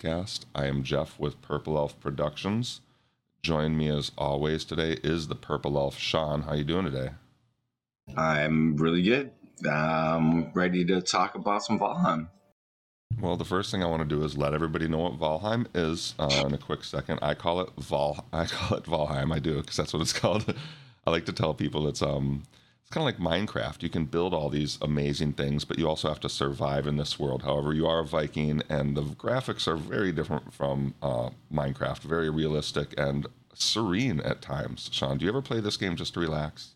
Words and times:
Podcast. 0.00 0.40
I 0.54 0.66
am 0.66 0.82
Jeff 0.82 1.18
with 1.18 1.42
Purple 1.42 1.76
Elf 1.76 1.98
Productions. 2.00 2.80
Join 3.42 3.76
me 3.76 3.88
as 3.88 4.12
always 4.16 4.64
today 4.64 4.98
is 5.04 5.28
the 5.28 5.34
Purple 5.34 5.76
Elf 5.76 5.98
Sean. 5.98 6.42
How 6.42 6.54
you 6.54 6.64
doing 6.64 6.86
today? 6.86 7.10
I'm 8.16 8.76
really 8.76 9.02
good. 9.02 9.30
I'm 9.70 10.52
ready 10.52 10.84
to 10.86 11.02
talk 11.02 11.34
about 11.34 11.62
some 11.64 11.78
Valheim. 11.78 12.28
Well, 13.20 13.36
the 13.36 13.44
first 13.44 13.70
thing 13.70 13.82
I 13.82 13.86
want 13.86 14.00
to 14.02 14.08
do 14.08 14.24
is 14.24 14.38
let 14.38 14.54
everybody 14.54 14.88
know 14.88 14.98
what 14.98 15.18
Valheim 15.18 15.66
is 15.74 16.14
uh, 16.18 16.44
in 16.46 16.54
a 16.54 16.58
quick 16.58 16.84
second. 16.84 17.18
I 17.20 17.34
call 17.34 17.60
it 17.60 17.70
Val. 17.76 18.24
I 18.32 18.46
call 18.46 18.78
it 18.78 18.84
Valheim. 18.84 19.34
I 19.34 19.38
do 19.38 19.60
because 19.60 19.76
that's 19.76 19.92
what 19.92 20.00
it's 20.00 20.12
called. 20.18 20.54
I 21.06 21.10
like 21.10 21.26
to 21.26 21.32
tell 21.32 21.52
people 21.52 21.86
it's 21.88 22.02
um 22.02 22.44
it's 22.90 22.96
kind 22.96 23.08
of 23.08 23.20
like 23.20 23.46
Minecraft. 23.46 23.84
You 23.84 23.88
can 23.88 24.04
build 24.04 24.34
all 24.34 24.50
these 24.50 24.76
amazing 24.82 25.34
things, 25.34 25.64
but 25.64 25.78
you 25.78 25.88
also 25.88 26.08
have 26.08 26.18
to 26.20 26.28
survive 26.28 26.88
in 26.88 26.96
this 26.96 27.20
world. 27.20 27.44
However, 27.44 27.72
you 27.72 27.86
are 27.86 28.00
a 28.00 28.04
Viking, 28.04 28.62
and 28.68 28.96
the 28.96 29.02
graphics 29.02 29.68
are 29.68 29.76
very 29.76 30.10
different 30.10 30.52
from 30.52 30.94
uh, 31.00 31.30
Minecraft. 31.52 32.00
Very 32.00 32.30
realistic 32.30 32.98
and 32.98 33.28
serene 33.54 34.18
at 34.18 34.42
times. 34.42 34.90
Sean, 34.92 35.18
do 35.18 35.24
you 35.24 35.30
ever 35.30 35.40
play 35.40 35.60
this 35.60 35.76
game 35.76 35.94
just 35.94 36.14
to 36.14 36.20
relax? 36.20 36.74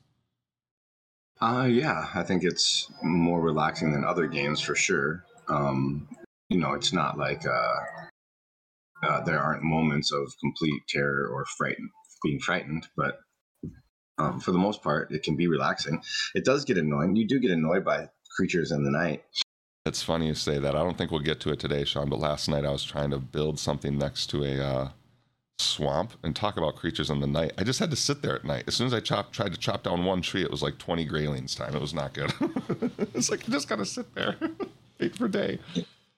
Uh, 1.40 1.66
yeah, 1.68 2.06
I 2.14 2.22
think 2.22 2.44
it's 2.44 2.92
more 3.02 3.40
relaxing 3.40 3.92
than 3.92 4.04
other 4.04 4.28
games 4.28 4.60
for 4.60 4.76
sure. 4.76 5.24
Um, 5.48 6.06
you 6.48 6.58
know, 6.58 6.74
it's 6.74 6.92
not 6.92 7.18
like 7.18 7.44
uh, 7.44 7.76
uh, 9.02 9.20
there 9.24 9.40
aren't 9.40 9.64
moments 9.64 10.12
of 10.12 10.32
complete 10.38 10.80
terror 10.88 11.26
or 11.26 11.44
frightened, 11.58 11.90
being 12.22 12.38
frightened, 12.38 12.86
but 12.96 13.18
um, 14.18 14.40
for 14.40 14.52
the 14.52 14.58
most 14.58 14.82
part, 14.82 15.10
it 15.10 15.22
can 15.22 15.36
be 15.36 15.46
relaxing. 15.46 16.02
It 16.34 16.44
does 16.44 16.64
get 16.64 16.78
annoying. 16.78 17.16
You 17.16 17.26
do 17.26 17.38
get 17.38 17.50
annoyed 17.50 17.84
by 17.84 18.08
creatures 18.36 18.72
in 18.72 18.84
the 18.84 18.90
night. 18.90 19.24
It's 19.86 20.02
funny 20.02 20.28
you 20.28 20.34
say 20.34 20.58
that. 20.58 20.74
I 20.74 20.82
don't 20.82 20.96
think 20.96 21.10
we'll 21.10 21.20
get 21.20 21.40
to 21.40 21.50
it 21.50 21.60
today, 21.60 21.84
Sean, 21.84 22.08
but 22.08 22.18
last 22.18 22.48
night 22.48 22.64
I 22.64 22.70
was 22.70 22.84
trying 22.84 23.10
to 23.10 23.18
build 23.18 23.58
something 23.58 23.98
next 23.98 24.28
to 24.28 24.42
a 24.42 24.58
uh, 24.58 24.88
swamp 25.58 26.12
and 26.22 26.34
talk 26.34 26.56
about 26.56 26.76
creatures 26.76 27.10
in 27.10 27.20
the 27.20 27.26
night. 27.26 27.52
I 27.58 27.64
just 27.64 27.78
had 27.78 27.90
to 27.90 27.96
sit 27.96 28.22
there 28.22 28.34
at 28.34 28.44
night. 28.44 28.64
As 28.66 28.74
soon 28.74 28.86
as 28.86 28.94
I 28.94 29.00
chopped, 29.00 29.34
tried 29.34 29.52
to 29.52 29.58
chop 29.58 29.82
down 29.82 30.04
one 30.04 30.22
tree, 30.22 30.42
it 30.42 30.50
was 30.50 30.62
like 30.62 30.78
20 30.78 31.06
greylings 31.06 31.56
time. 31.56 31.74
It 31.74 31.80
was 31.80 31.92
not 31.92 32.14
good. 32.14 32.32
it's 33.14 33.30
like, 33.30 33.46
you 33.46 33.52
just 33.52 33.68
got 33.68 33.76
to 33.76 33.84
sit 33.84 34.14
there, 34.14 34.36
wait 35.00 35.16
for 35.16 35.28
day. 35.28 35.58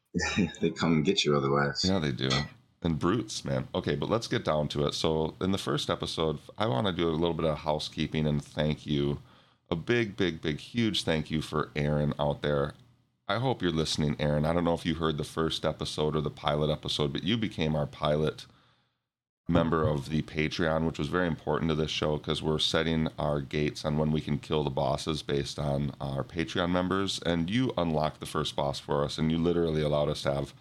they 0.60 0.70
come 0.70 0.92
and 0.92 1.04
get 1.04 1.24
you 1.24 1.36
otherwise. 1.36 1.84
Yeah, 1.84 1.98
they 1.98 2.12
do. 2.12 2.28
And 2.82 2.98
brutes, 2.98 3.44
man. 3.44 3.68
Okay, 3.74 3.96
but 3.96 4.10
let's 4.10 4.28
get 4.28 4.44
down 4.44 4.68
to 4.68 4.86
it. 4.86 4.94
So, 4.94 5.34
in 5.40 5.50
the 5.50 5.58
first 5.58 5.90
episode, 5.90 6.38
I 6.58 6.66
want 6.66 6.86
to 6.86 6.92
do 6.92 7.08
a 7.08 7.10
little 7.10 7.34
bit 7.34 7.46
of 7.46 7.58
housekeeping 7.58 8.26
and 8.26 8.44
thank 8.44 8.86
you. 8.86 9.18
A 9.70 9.76
big, 9.76 10.16
big, 10.16 10.40
big, 10.40 10.60
huge 10.60 11.02
thank 11.02 11.30
you 11.30 11.42
for 11.42 11.70
Aaron 11.74 12.14
out 12.18 12.42
there. 12.42 12.74
I 13.28 13.38
hope 13.38 13.60
you're 13.60 13.72
listening, 13.72 14.14
Aaron. 14.20 14.44
I 14.44 14.52
don't 14.52 14.62
know 14.62 14.74
if 14.74 14.86
you 14.86 14.94
heard 14.94 15.18
the 15.18 15.24
first 15.24 15.64
episode 15.64 16.14
or 16.14 16.20
the 16.20 16.30
pilot 16.30 16.70
episode, 16.70 17.12
but 17.12 17.24
you 17.24 17.36
became 17.36 17.74
our 17.74 17.86
pilot 17.86 18.46
member 19.48 19.86
of 19.86 20.08
the 20.08 20.22
Patreon, 20.22 20.86
which 20.86 20.98
was 20.98 21.08
very 21.08 21.26
important 21.26 21.68
to 21.70 21.74
this 21.74 21.90
show 21.90 22.16
because 22.16 22.42
we're 22.42 22.58
setting 22.58 23.08
our 23.18 23.40
gates 23.40 23.84
on 23.84 23.98
when 23.98 24.10
we 24.10 24.20
can 24.20 24.38
kill 24.38 24.64
the 24.64 24.70
bosses 24.70 25.22
based 25.22 25.58
on 25.58 25.92
our 26.00 26.24
Patreon 26.24 26.70
members. 26.70 27.20
And 27.24 27.50
you 27.50 27.72
unlocked 27.76 28.20
the 28.20 28.26
first 28.26 28.56
boss 28.56 28.78
for 28.78 29.04
us, 29.04 29.18
and 29.18 29.30
you 29.30 29.38
literally 29.38 29.82
allowed 29.82 30.08
us 30.08 30.22
to 30.22 30.34
have 30.34 30.54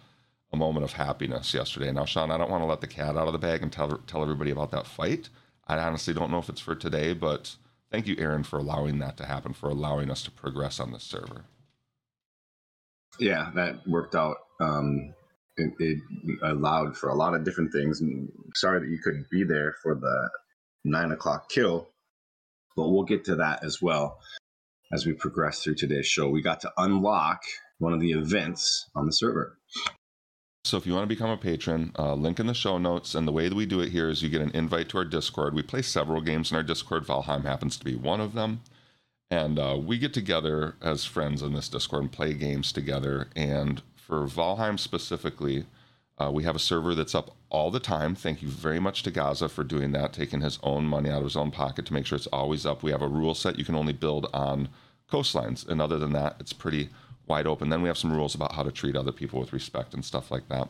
a 0.52 0.56
moment 0.56 0.84
of 0.84 0.92
happiness 0.92 1.52
yesterday. 1.52 1.92
Now, 1.92 2.04
Sean, 2.04 2.30
I 2.30 2.38
don't 2.38 2.50
want 2.50 2.62
to 2.62 2.66
let 2.66 2.80
the 2.80 2.86
cat 2.86 3.16
out 3.16 3.26
of 3.26 3.32
the 3.32 3.38
bag 3.38 3.62
and 3.62 3.72
tell 3.72 3.98
tell 4.06 4.22
everybody 4.22 4.50
about 4.50 4.70
that 4.70 4.86
fight. 4.86 5.28
I 5.66 5.78
honestly 5.78 6.14
don't 6.14 6.30
know 6.30 6.38
if 6.38 6.48
it's 6.48 6.60
for 6.60 6.74
today, 6.74 7.12
but 7.12 7.56
thank 7.90 8.06
you, 8.06 8.14
Aaron, 8.18 8.44
for 8.44 8.58
allowing 8.58 8.98
that 9.00 9.16
to 9.16 9.26
happen, 9.26 9.52
for 9.52 9.68
allowing 9.68 10.10
us 10.10 10.22
to 10.22 10.30
progress 10.30 10.78
on 10.78 10.92
this 10.92 11.02
server. 11.02 11.44
Yeah, 13.18 13.50
that 13.54 13.86
worked 13.88 14.14
out. 14.14 14.36
Um, 14.60 15.14
it, 15.56 15.72
it, 15.78 15.98
allowed 16.42 16.96
for 16.96 17.08
a 17.08 17.14
lot 17.14 17.34
of 17.34 17.44
different 17.44 17.72
things. 17.72 18.00
And 18.00 18.28
sorry 18.54 18.80
that 18.80 18.88
you 18.88 18.98
couldn't 19.02 19.30
be 19.30 19.42
there 19.42 19.74
for 19.82 19.94
the 19.94 20.30
nine 20.84 21.12
o'clock 21.12 21.48
kill, 21.48 21.88
but 22.76 22.88
we'll 22.88 23.04
get 23.04 23.24
to 23.24 23.36
that 23.36 23.64
as 23.64 23.80
well 23.80 24.18
as 24.92 25.06
we 25.06 25.12
progress 25.12 25.62
through 25.62 25.74
today's 25.74 26.06
show. 26.06 26.28
We 26.28 26.42
got 26.42 26.60
to 26.60 26.72
unlock 26.76 27.42
one 27.78 27.92
of 27.92 28.00
the 28.00 28.12
events 28.12 28.88
on 28.94 29.06
the 29.06 29.12
server. 29.12 29.58
So 30.66 30.76
if 30.76 30.84
you 30.84 30.94
want 30.94 31.04
to 31.04 31.14
become 31.14 31.30
a 31.30 31.36
patron, 31.36 31.92
uh, 31.96 32.14
link 32.14 32.40
in 32.40 32.48
the 32.48 32.54
show 32.54 32.76
notes. 32.76 33.14
And 33.14 33.26
the 33.26 33.32
way 33.32 33.48
that 33.48 33.54
we 33.54 33.66
do 33.66 33.80
it 33.80 33.92
here 33.92 34.08
is 34.08 34.20
you 34.20 34.28
get 34.28 34.40
an 34.40 34.50
invite 34.52 34.88
to 34.88 34.98
our 34.98 35.04
Discord. 35.04 35.54
We 35.54 35.62
play 35.62 35.80
several 35.80 36.20
games 36.20 36.50
in 36.50 36.56
our 36.56 36.64
Discord. 36.64 37.06
Valheim 37.06 37.44
happens 37.44 37.76
to 37.76 37.84
be 37.84 37.94
one 37.94 38.20
of 38.20 38.34
them. 38.34 38.62
And 39.30 39.60
uh, 39.60 39.78
we 39.80 39.96
get 39.96 40.12
together 40.12 40.74
as 40.82 41.04
friends 41.04 41.40
in 41.40 41.52
this 41.52 41.68
Discord 41.68 42.02
and 42.02 42.10
play 42.10 42.34
games 42.34 42.72
together. 42.72 43.28
And 43.36 43.80
for 43.94 44.26
Valheim 44.26 44.76
specifically, 44.76 45.66
uh, 46.18 46.32
we 46.34 46.42
have 46.42 46.56
a 46.56 46.60
server 46.60 46.96
that's 46.96 47.14
up 47.14 47.36
all 47.48 47.70
the 47.70 47.78
time. 47.78 48.16
Thank 48.16 48.42
you 48.42 48.48
very 48.48 48.80
much 48.80 49.04
to 49.04 49.12
Gaza 49.12 49.48
for 49.48 49.62
doing 49.62 49.92
that, 49.92 50.12
taking 50.12 50.40
his 50.40 50.58
own 50.64 50.86
money 50.86 51.10
out 51.10 51.18
of 51.18 51.24
his 51.24 51.36
own 51.36 51.52
pocket 51.52 51.86
to 51.86 51.92
make 51.92 52.06
sure 52.06 52.16
it's 52.16 52.26
always 52.28 52.66
up. 52.66 52.82
We 52.82 52.90
have 52.90 53.02
a 53.02 53.08
rule 53.08 53.36
set 53.36 53.56
you 53.56 53.64
can 53.64 53.76
only 53.76 53.92
build 53.92 54.28
on 54.34 54.68
coastlines. 55.08 55.64
And 55.68 55.80
other 55.80 55.98
than 55.98 56.12
that, 56.14 56.36
it's 56.40 56.52
pretty 56.52 56.88
wide 57.26 57.46
open. 57.46 57.68
Then 57.68 57.82
we 57.82 57.88
have 57.88 57.98
some 57.98 58.12
rules 58.12 58.34
about 58.34 58.52
how 58.52 58.62
to 58.62 58.72
treat 58.72 58.96
other 58.96 59.12
people 59.12 59.40
with 59.40 59.52
respect 59.52 59.94
and 59.94 60.04
stuff 60.04 60.30
like 60.30 60.48
that. 60.48 60.68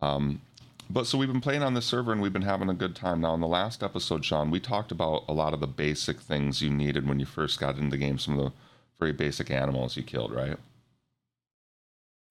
Um, 0.00 0.40
but 0.88 1.06
so 1.06 1.18
we've 1.18 1.32
been 1.32 1.40
playing 1.40 1.62
on 1.62 1.74
this 1.74 1.86
server 1.86 2.12
and 2.12 2.22
we've 2.22 2.32
been 2.32 2.42
having 2.42 2.68
a 2.68 2.74
good 2.74 2.94
time. 2.94 3.20
Now, 3.20 3.34
in 3.34 3.40
the 3.40 3.48
last 3.48 3.82
episode, 3.82 4.24
Sean, 4.24 4.50
we 4.50 4.60
talked 4.60 4.92
about 4.92 5.24
a 5.28 5.32
lot 5.32 5.52
of 5.52 5.60
the 5.60 5.66
basic 5.66 6.20
things 6.20 6.62
you 6.62 6.70
needed 6.70 7.08
when 7.08 7.18
you 7.18 7.26
first 7.26 7.58
got 7.58 7.76
into 7.76 7.90
the 7.90 7.96
game, 7.96 8.18
some 8.18 8.38
of 8.38 8.44
the 8.44 8.52
very 8.98 9.12
basic 9.12 9.50
animals 9.50 9.96
you 9.96 10.02
killed, 10.02 10.32
right? 10.32 10.58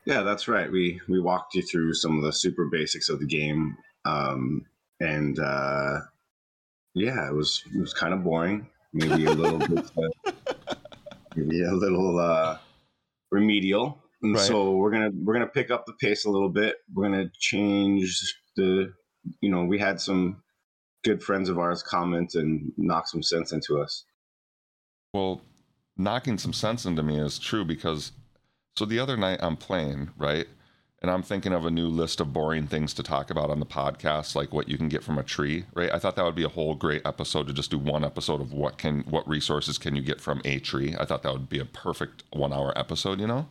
Yeah, 0.06 0.22
that's 0.22 0.48
right. 0.48 0.72
We 0.72 1.02
we 1.10 1.20
walked 1.20 1.56
you 1.56 1.64
through 1.64 1.94
some 1.96 2.18
of 2.18 2.24
the 2.24 2.32
super 2.32 2.66
basics 2.66 3.10
of 3.10 3.20
the 3.20 3.26
game, 3.26 3.76
um, 4.06 4.66
and 5.00 5.38
uh, 5.40 6.02
yeah, 6.94 7.28
it 7.28 7.34
was 7.34 7.64
it 7.74 7.80
was 7.80 7.94
kind 7.94 8.14
of 8.14 8.24
boring. 8.24 8.68
Maybe 8.94 9.26
a 9.26 9.32
little 9.32 9.58
bit, 9.68 9.92
uh, 9.98 10.76
maybe 11.36 11.64
a 11.64 11.74
little 11.74 12.20
uh, 12.20 12.60
remedial. 13.32 14.04
And 14.22 14.36
right. 14.36 14.44
so 14.44 14.72
we're 14.76 14.92
gonna 14.92 15.12
we're 15.24 15.34
gonna 15.34 15.48
pick 15.48 15.72
up 15.72 15.86
the 15.86 15.94
pace 15.94 16.26
a 16.26 16.30
little 16.30 16.50
bit. 16.50 16.78
We're 16.94 17.10
gonna 17.10 17.30
change 17.40 18.36
the 18.56 18.94
you 19.42 19.50
know, 19.50 19.64
we 19.64 19.80
had 19.80 20.00
some 20.00 20.42
good 21.04 21.22
friends 21.22 21.50
of 21.50 21.60
ours 21.60 21.84
comment 21.84 22.36
and 22.36 22.72
knock 22.78 23.08
some 23.08 23.24
sense 23.24 23.52
into 23.52 23.80
us. 23.80 24.06
Well, 25.14 25.42
knocking 25.98 26.38
some 26.38 26.54
sense 26.54 26.86
into 26.86 27.04
me 27.04 27.20
is 27.20 27.40
true 27.40 27.66
because 27.66 28.12
so 28.76 28.86
the 28.86 29.00
other 29.00 29.18
night 29.18 29.40
I'm 29.42 29.58
playing, 29.58 30.10
right? 30.18 30.48
And 31.06 31.12
I'm 31.12 31.22
thinking 31.22 31.54
of 31.54 31.68
a 31.68 31.70
new 31.70 31.88
list 31.88 32.20
of 32.20 32.34
boring 32.34 32.66
things 32.66 32.92
to 32.96 33.04
talk 33.04 33.30
about 33.30 33.52
on 33.52 33.60
the 33.60 33.66
podcast, 33.68 34.34
like 34.34 34.52
what 34.52 34.68
you 34.68 34.76
can 34.76 34.90
get 34.90 35.04
from 35.04 35.20
a 35.20 35.24
tree, 35.24 35.66
right? 35.76 35.94
I 35.94 36.00
thought 36.00 36.16
that 36.16 36.26
would 36.26 36.34
be 36.34 36.46
a 36.46 36.50
whole 36.50 36.74
great 36.74 37.06
episode 37.06 37.46
to 37.46 37.54
just 37.54 37.70
do 37.70 37.78
one 37.78 38.04
episode 38.04 38.42
of 38.42 38.54
what 38.54 38.80
can 38.80 39.02
what 39.02 39.28
resources 39.28 39.78
can 39.78 39.96
you 39.96 40.02
get 40.02 40.20
from 40.20 40.42
a 40.44 40.58
tree. 40.58 40.96
I 41.00 41.06
thought 41.06 41.22
that 41.22 41.32
would 41.32 41.48
be 41.48 41.60
a 41.60 41.66
perfect 41.66 42.24
one 42.34 42.52
hour 42.52 42.76
episode, 42.76 43.20
you 43.20 43.28
know? 43.28 43.48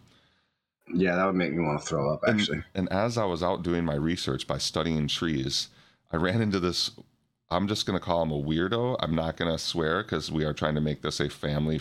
Yeah, 0.92 1.14
that 1.14 1.26
would 1.26 1.36
make 1.36 1.52
me 1.52 1.62
want 1.62 1.80
to 1.80 1.86
throw 1.86 2.12
up 2.12 2.24
actually. 2.26 2.64
And, 2.74 2.88
and 2.88 2.92
as 2.92 3.16
I 3.16 3.24
was 3.24 3.40
out 3.40 3.62
doing 3.62 3.84
my 3.84 3.94
research 3.94 4.48
by 4.48 4.58
studying 4.58 5.06
trees, 5.06 5.68
I 6.10 6.16
ran 6.16 6.42
into 6.42 6.58
this 6.58 6.90
I'm 7.52 7.68
just 7.68 7.86
going 7.86 7.96
to 7.96 8.04
call 8.04 8.24
him 8.24 8.32
a 8.32 8.42
weirdo. 8.42 8.96
I'm 8.98 9.14
not 9.14 9.36
going 9.36 9.52
to 9.52 9.58
swear 9.58 10.02
because 10.02 10.28
we 10.28 10.44
are 10.44 10.54
trying 10.54 10.74
to 10.74 10.80
make 10.80 11.02
this 11.02 11.20
a 11.20 11.30
family 11.30 11.80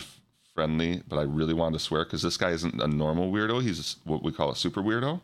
friendly, 0.54 1.02
but 1.08 1.18
I 1.18 1.22
really 1.22 1.52
wanted 1.52 1.78
to 1.78 1.84
swear 1.84 2.04
because 2.04 2.22
this 2.22 2.36
guy 2.36 2.50
isn't 2.50 2.80
a 2.80 2.86
normal 2.86 3.32
weirdo. 3.32 3.60
He's 3.60 3.96
what 4.04 4.22
we 4.22 4.30
call 4.30 4.52
a 4.52 4.56
super 4.56 4.80
weirdo 4.80 5.20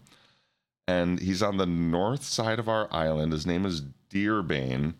and 0.90 1.20
he's 1.20 1.40
on 1.40 1.56
the 1.56 1.66
north 1.66 2.24
side 2.24 2.58
of 2.58 2.68
our 2.68 2.88
island. 2.90 3.32
His 3.32 3.46
name 3.46 3.64
is 3.64 3.82
Deerbane, 4.10 4.94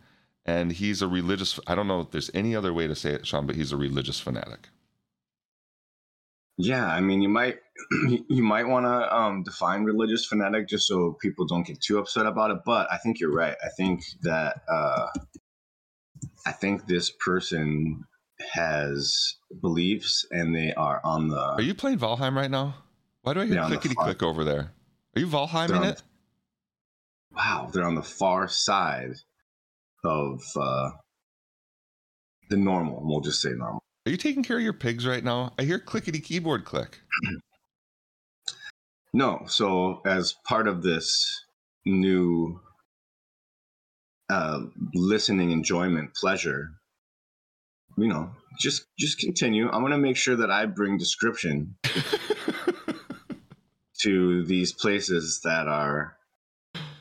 and 0.47 0.71
he's 0.71 1.03
a 1.03 1.09
religious. 1.09 1.59
I 1.67 1.75
don't 1.75 1.89
know 1.89 2.01
if 2.01 2.13
there's 2.13 2.31
any 2.33 2.55
other 2.55 2.73
way 2.73 2.87
to 2.87 2.95
say 2.95 3.11
it, 3.11 3.27
Sean, 3.27 3.45
but 3.47 3.57
he's 3.57 3.73
a 3.73 3.77
religious 3.77 4.21
fanatic. 4.21 4.69
Yeah, 6.57 6.87
I 6.87 7.01
mean, 7.01 7.23
you 7.23 7.29
might 7.29 7.59
you 8.29 8.43
might 8.43 8.69
want 8.69 8.87
to 8.87 9.17
um, 9.17 9.43
define 9.43 9.83
religious 9.83 10.27
fanatic 10.27 10.69
just 10.69 10.87
so 10.87 11.17
people 11.21 11.45
don't 11.45 11.67
get 11.67 11.81
too 11.81 11.99
upset 11.99 12.27
about 12.27 12.53
it. 12.53 12.59
But 12.65 12.87
I 12.93 12.99
think 12.99 13.19
you're 13.19 13.33
right. 13.33 13.57
I 13.65 13.69
think 13.77 14.05
that 14.23 14.61
uh, 14.71 15.07
I 16.47 16.53
think 16.53 16.87
this 16.87 17.11
person 17.11 18.05
has 18.53 19.37
beliefs, 19.61 20.25
and 20.31 20.55
they 20.55 20.73
are 20.75 21.01
on 21.03 21.29
the. 21.29 21.41
Are 21.41 21.63
you 21.63 21.75
playing 21.75 21.99
Valheim 21.99 22.37
right 22.37 22.51
now? 22.51 22.77
Why 23.23 23.35
do 23.35 23.41
I 23.41 23.47
hear 23.47 23.65
clickety 23.65 23.97
click 23.97 24.23
over 24.23 24.45
there? 24.45 24.73
Are 25.17 25.21
you 25.21 25.27
Valheiming 25.27 25.85
it? 25.91 26.03
Wow, 27.35 27.71
they're 27.73 27.87
on 27.87 27.95
the 27.95 28.03
far 28.03 28.49
side 28.49 29.15
of 30.05 30.41
uh, 30.57 30.91
the 32.49 32.57
normal. 32.57 33.01
We'll 33.03 33.21
just 33.21 33.41
say 33.41 33.51
normal. 33.51 33.83
Are 34.07 34.11
you 34.11 34.17
taking 34.17 34.43
care 34.43 34.57
of 34.57 34.63
your 34.63 34.73
pigs 34.73 35.07
right 35.07 35.23
now? 35.23 35.53
I 35.59 35.65
hear 35.65 35.79
clickety 35.79 36.21
keyboard 36.21 36.65
click. 36.65 37.01
no. 39.13 39.43
So, 39.47 40.01
as 40.07 40.35
part 40.47 40.67
of 40.69 40.83
this 40.83 41.45
new 41.85 42.61
uh, 44.31 44.61
listening 44.95 45.51
enjoyment 45.51 46.15
pleasure, 46.15 46.71
you 47.97 48.09
know, 48.09 48.31
just 48.59 48.87
just 48.99 49.19
continue. 49.19 49.69
I'm 49.71 49.83
gonna 49.83 49.99
make 49.99 50.17
sure 50.17 50.37
that 50.37 50.51
I 50.51 50.67
bring 50.67 50.99
description 50.99 51.77
to 54.03 54.45
these 54.45 54.73
places 54.73 55.41
that 55.45 55.67
are 55.69 56.17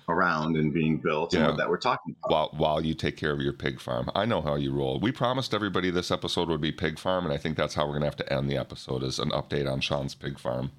around 0.07 0.57
and 0.57 0.73
being 0.73 0.97
built 0.97 1.33
Yeah. 1.33 1.49
and 1.49 1.59
that 1.59 1.69
we're 1.69 1.77
talking 1.77 2.15
about. 2.23 2.31
while 2.31 2.49
while 2.57 2.85
you 2.85 2.95
take 2.95 3.15
care 3.15 3.31
of 3.31 3.39
your 3.41 3.53
pig 3.53 3.79
farm. 3.79 4.09
I 4.15 4.25
know 4.25 4.41
how 4.41 4.55
you 4.55 4.71
roll. 4.73 4.99
We 4.99 5.11
promised 5.11 5.53
everybody 5.53 5.91
this 5.91 6.09
episode 6.11 6.49
would 6.49 6.61
be 6.61 6.71
pig 6.71 6.97
farm, 6.97 7.25
and 7.25 7.33
I 7.33 7.37
think 7.37 7.57
that's 7.57 7.75
how 7.75 7.85
we're 7.85 7.93
gonna 7.93 8.05
have 8.05 8.15
to 8.17 8.33
end 8.33 8.49
the 8.49 8.57
episode 8.57 9.03
is 9.03 9.19
an 9.19 9.29
update 9.29 9.71
on 9.71 9.81
Sean's 9.81 10.15
pig 10.15 10.39
farm. 10.39 10.71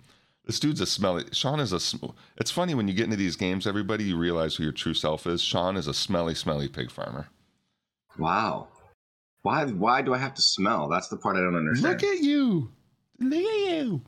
This 0.47 0.59
dude's 0.59 0.81
a 0.81 0.87
smelly. 0.87 1.25
Sean 1.33 1.61
is 1.61 1.73
a. 1.73 1.79
sm- 1.79 2.07
It's 2.39 2.51
funny 2.51 2.75
when 2.75 2.89
you 2.89 2.95
get 2.95 3.05
into 3.05 3.17
these 3.17 3.37
games, 3.37 3.69
everybody 3.69 4.03
you 4.05 4.17
realize 4.17 4.57
who 4.57 4.65
your 4.65 4.73
true 4.73 4.95
self 4.95 5.27
is. 5.29 5.43
Sean 5.43 5.77
is 5.77 5.87
a 5.87 5.95
smelly, 5.95 6.35
smelly 6.35 6.67
pig 6.67 6.91
farmer. 6.91 7.29
Wow. 8.19 8.69
Why 9.43 9.65
why 9.67 10.03
do 10.03 10.13
I 10.13 10.19
have 10.19 10.35
to 10.35 10.43
smell? 10.43 10.89
That's 10.89 11.09
the 11.09 11.17
part 11.19 11.37
I 11.37 11.41
don't 11.41 11.55
understand. 11.57 12.03
Look 12.03 12.11
at 12.13 12.19
you. 12.23 12.73
Look 13.21 13.45
at 13.45 13.71
you. 13.85 14.03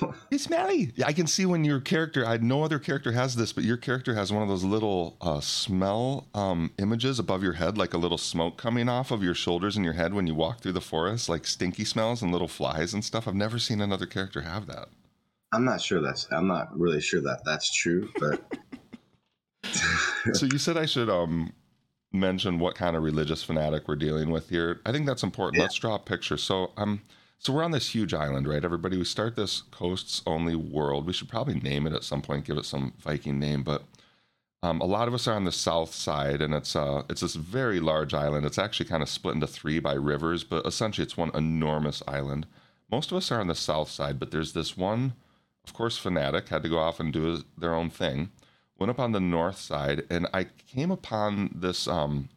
It's 0.30 0.44
smelly. 0.44 0.92
Yeah, 0.96 1.06
I 1.06 1.12
can 1.12 1.26
see 1.26 1.46
when 1.46 1.64
your 1.64 1.80
character. 1.80 2.26
I 2.26 2.36
no 2.38 2.62
other 2.64 2.78
character 2.78 3.12
has 3.12 3.36
this, 3.36 3.52
but 3.52 3.64
your 3.64 3.76
character 3.76 4.14
has 4.14 4.32
one 4.32 4.42
of 4.42 4.48
those 4.48 4.64
little 4.64 5.16
uh, 5.20 5.40
smell 5.40 6.26
um, 6.34 6.72
images 6.78 7.18
above 7.18 7.42
your 7.42 7.54
head, 7.54 7.78
like 7.78 7.94
a 7.94 7.98
little 7.98 8.18
smoke 8.18 8.58
coming 8.58 8.88
off 8.88 9.10
of 9.10 9.22
your 9.22 9.34
shoulders 9.34 9.76
and 9.76 9.84
your 9.84 9.94
head 9.94 10.14
when 10.14 10.26
you 10.26 10.34
walk 10.34 10.60
through 10.60 10.72
the 10.72 10.80
forest, 10.80 11.28
like 11.28 11.46
stinky 11.46 11.84
smells 11.84 12.22
and 12.22 12.32
little 12.32 12.48
flies 12.48 12.92
and 12.92 13.04
stuff. 13.04 13.28
I've 13.28 13.34
never 13.34 13.58
seen 13.58 13.80
another 13.80 14.06
character 14.06 14.42
have 14.42 14.66
that. 14.66 14.88
I'm 15.52 15.64
not 15.64 15.80
sure 15.80 16.02
that's 16.02 16.26
I'm 16.32 16.48
not 16.48 16.76
really 16.78 17.00
sure 17.00 17.20
that 17.22 17.42
that's 17.44 17.72
true, 17.72 18.10
but 18.18 18.58
so 20.32 20.46
you 20.46 20.58
said 20.58 20.76
I 20.76 20.86
should 20.86 21.08
um 21.08 21.52
mention 22.12 22.58
what 22.58 22.74
kind 22.74 22.96
of 22.96 23.02
religious 23.02 23.42
fanatic 23.42 23.86
we're 23.88 23.96
dealing 23.96 24.30
with 24.30 24.48
here. 24.48 24.80
I 24.84 24.92
think 24.92 25.06
that's 25.06 25.22
important. 25.22 25.56
Yeah. 25.56 25.62
Let's 25.62 25.76
draw 25.76 25.94
a 25.94 25.98
picture. 26.00 26.36
So 26.36 26.72
I'm. 26.76 26.88
um 26.88 27.02
so 27.38 27.52
we're 27.52 27.62
on 27.62 27.70
this 27.70 27.94
huge 27.94 28.14
island, 28.14 28.48
right? 28.48 28.64
Everybody, 28.64 28.96
we 28.96 29.04
start 29.04 29.36
this 29.36 29.62
coasts 29.70 30.22
only 30.26 30.56
world. 30.56 31.06
We 31.06 31.12
should 31.12 31.28
probably 31.28 31.54
name 31.54 31.86
it 31.86 31.92
at 31.92 32.04
some 32.04 32.22
point, 32.22 32.44
give 32.44 32.58
it 32.58 32.64
some 32.64 32.94
Viking 32.98 33.38
name, 33.38 33.62
but 33.62 33.82
um, 34.62 34.80
a 34.80 34.86
lot 34.86 35.06
of 35.06 35.14
us 35.14 35.28
are 35.28 35.34
on 35.34 35.44
the 35.44 35.52
south 35.52 35.94
side, 35.94 36.40
and 36.40 36.54
it's 36.54 36.74
uh, 36.74 37.02
it's 37.08 37.20
this 37.20 37.34
very 37.34 37.78
large 37.78 38.14
island. 38.14 38.46
It's 38.46 38.58
actually 38.58 38.86
kind 38.86 39.02
of 39.02 39.08
split 39.08 39.34
into 39.34 39.46
three 39.46 39.78
by 39.78 39.92
rivers, 39.92 40.44
but 40.44 40.66
essentially 40.66 41.04
it's 41.04 41.16
one 41.16 41.30
enormous 41.34 42.02
island. 42.08 42.46
Most 42.90 43.10
of 43.10 43.18
us 43.18 43.30
are 43.30 43.40
on 43.40 43.48
the 43.48 43.54
south 43.54 43.90
side, 43.90 44.18
but 44.18 44.30
there's 44.30 44.54
this 44.54 44.76
one, 44.76 45.12
of 45.64 45.74
course, 45.74 45.98
fanatic 45.98 46.48
had 46.48 46.62
to 46.62 46.68
go 46.68 46.78
off 46.78 47.00
and 47.00 47.12
do 47.12 47.22
his, 47.22 47.44
their 47.58 47.74
own 47.74 47.90
thing. 47.90 48.30
Went 48.78 48.90
up 48.90 48.98
on 48.98 49.12
the 49.12 49.20
north 49.20 49.58
side, 49.58 50.04
and 50.10 50.26
I 50.32 50.44
came 50.44 50.90
upon 50.90 51.50
this. 51.54 51.86
Um, 51.86 52.28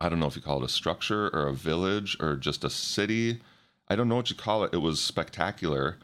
I 0.00 0.08
don't 0.08 0.20
know 0.20 0.26
if 0.26 0.36
you 0.36 0.42
call 0.42 0.62
it 0.62 0.66
a 0.66 0.72
structure 0.72 1.28
or 1.28 1.48
a 1.48 1.54
village 1.54 2.16
or 2.20 2.36
just 2.36 2.64
a 2.64 2.70
city. 2.70 3.40
I 3.88 3.96
don't 3.96 4.08
know 4.08 4.16
what 4.16 4.30
you 4.30 4.36
call 4.36 4.64
it. 4.64 4.72
It 4.72 4.78
was 4.78 5.00
spectacular. 5.00 5.98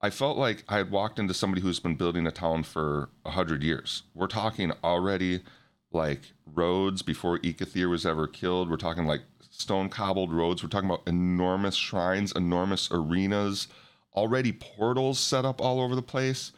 I 0.00 0.10
felt 0.10 0.36
like 0.36 0.64
I 0.68 0.76
had 0.78 0.90
walked 0.90 1.18
into 1.18 1.34
somebody 1.34 1.62
who's 1.62 1.80
been 1.80 1.96
building 1.96 2.26
a 2.26 2.30
town 2.30 2.62
for 2.62 3.08
a 3.24 3.30
hundred 3.30 3.62
years. 3.62 4.02
We're 4.14 4.26
talking 4.26 4.72
already 4.84 5.40
like 5.92 6.32
roads 6.46 7.02
before 7.02 7.38
Eikthyr 7.38 7.88
was 7.88 8.06
ever 8.06 8.26
killed. 8.26 8.70
We're 8.70 8.76
talking 8.76 9.06
like 9.06 9.22
stone 9.50 9.88
cobbled 9.88 10.32
roads. 10.32 10.62
We're 10.62 10.68
talking 10.68 10.88
about 10.88 11.02
enormous 11.06 11.74
shrines, 11.74 12.32
enormous 12.32 12.88
arenas, 12.90 13.68
already 14.14 14.52
portals 14.52 15.18
set 15.18 15.44
up 15.44 15.60
all 15.60 15.80
over 15.80 15.94
the 15.94 16.02
place, 16.02 16.52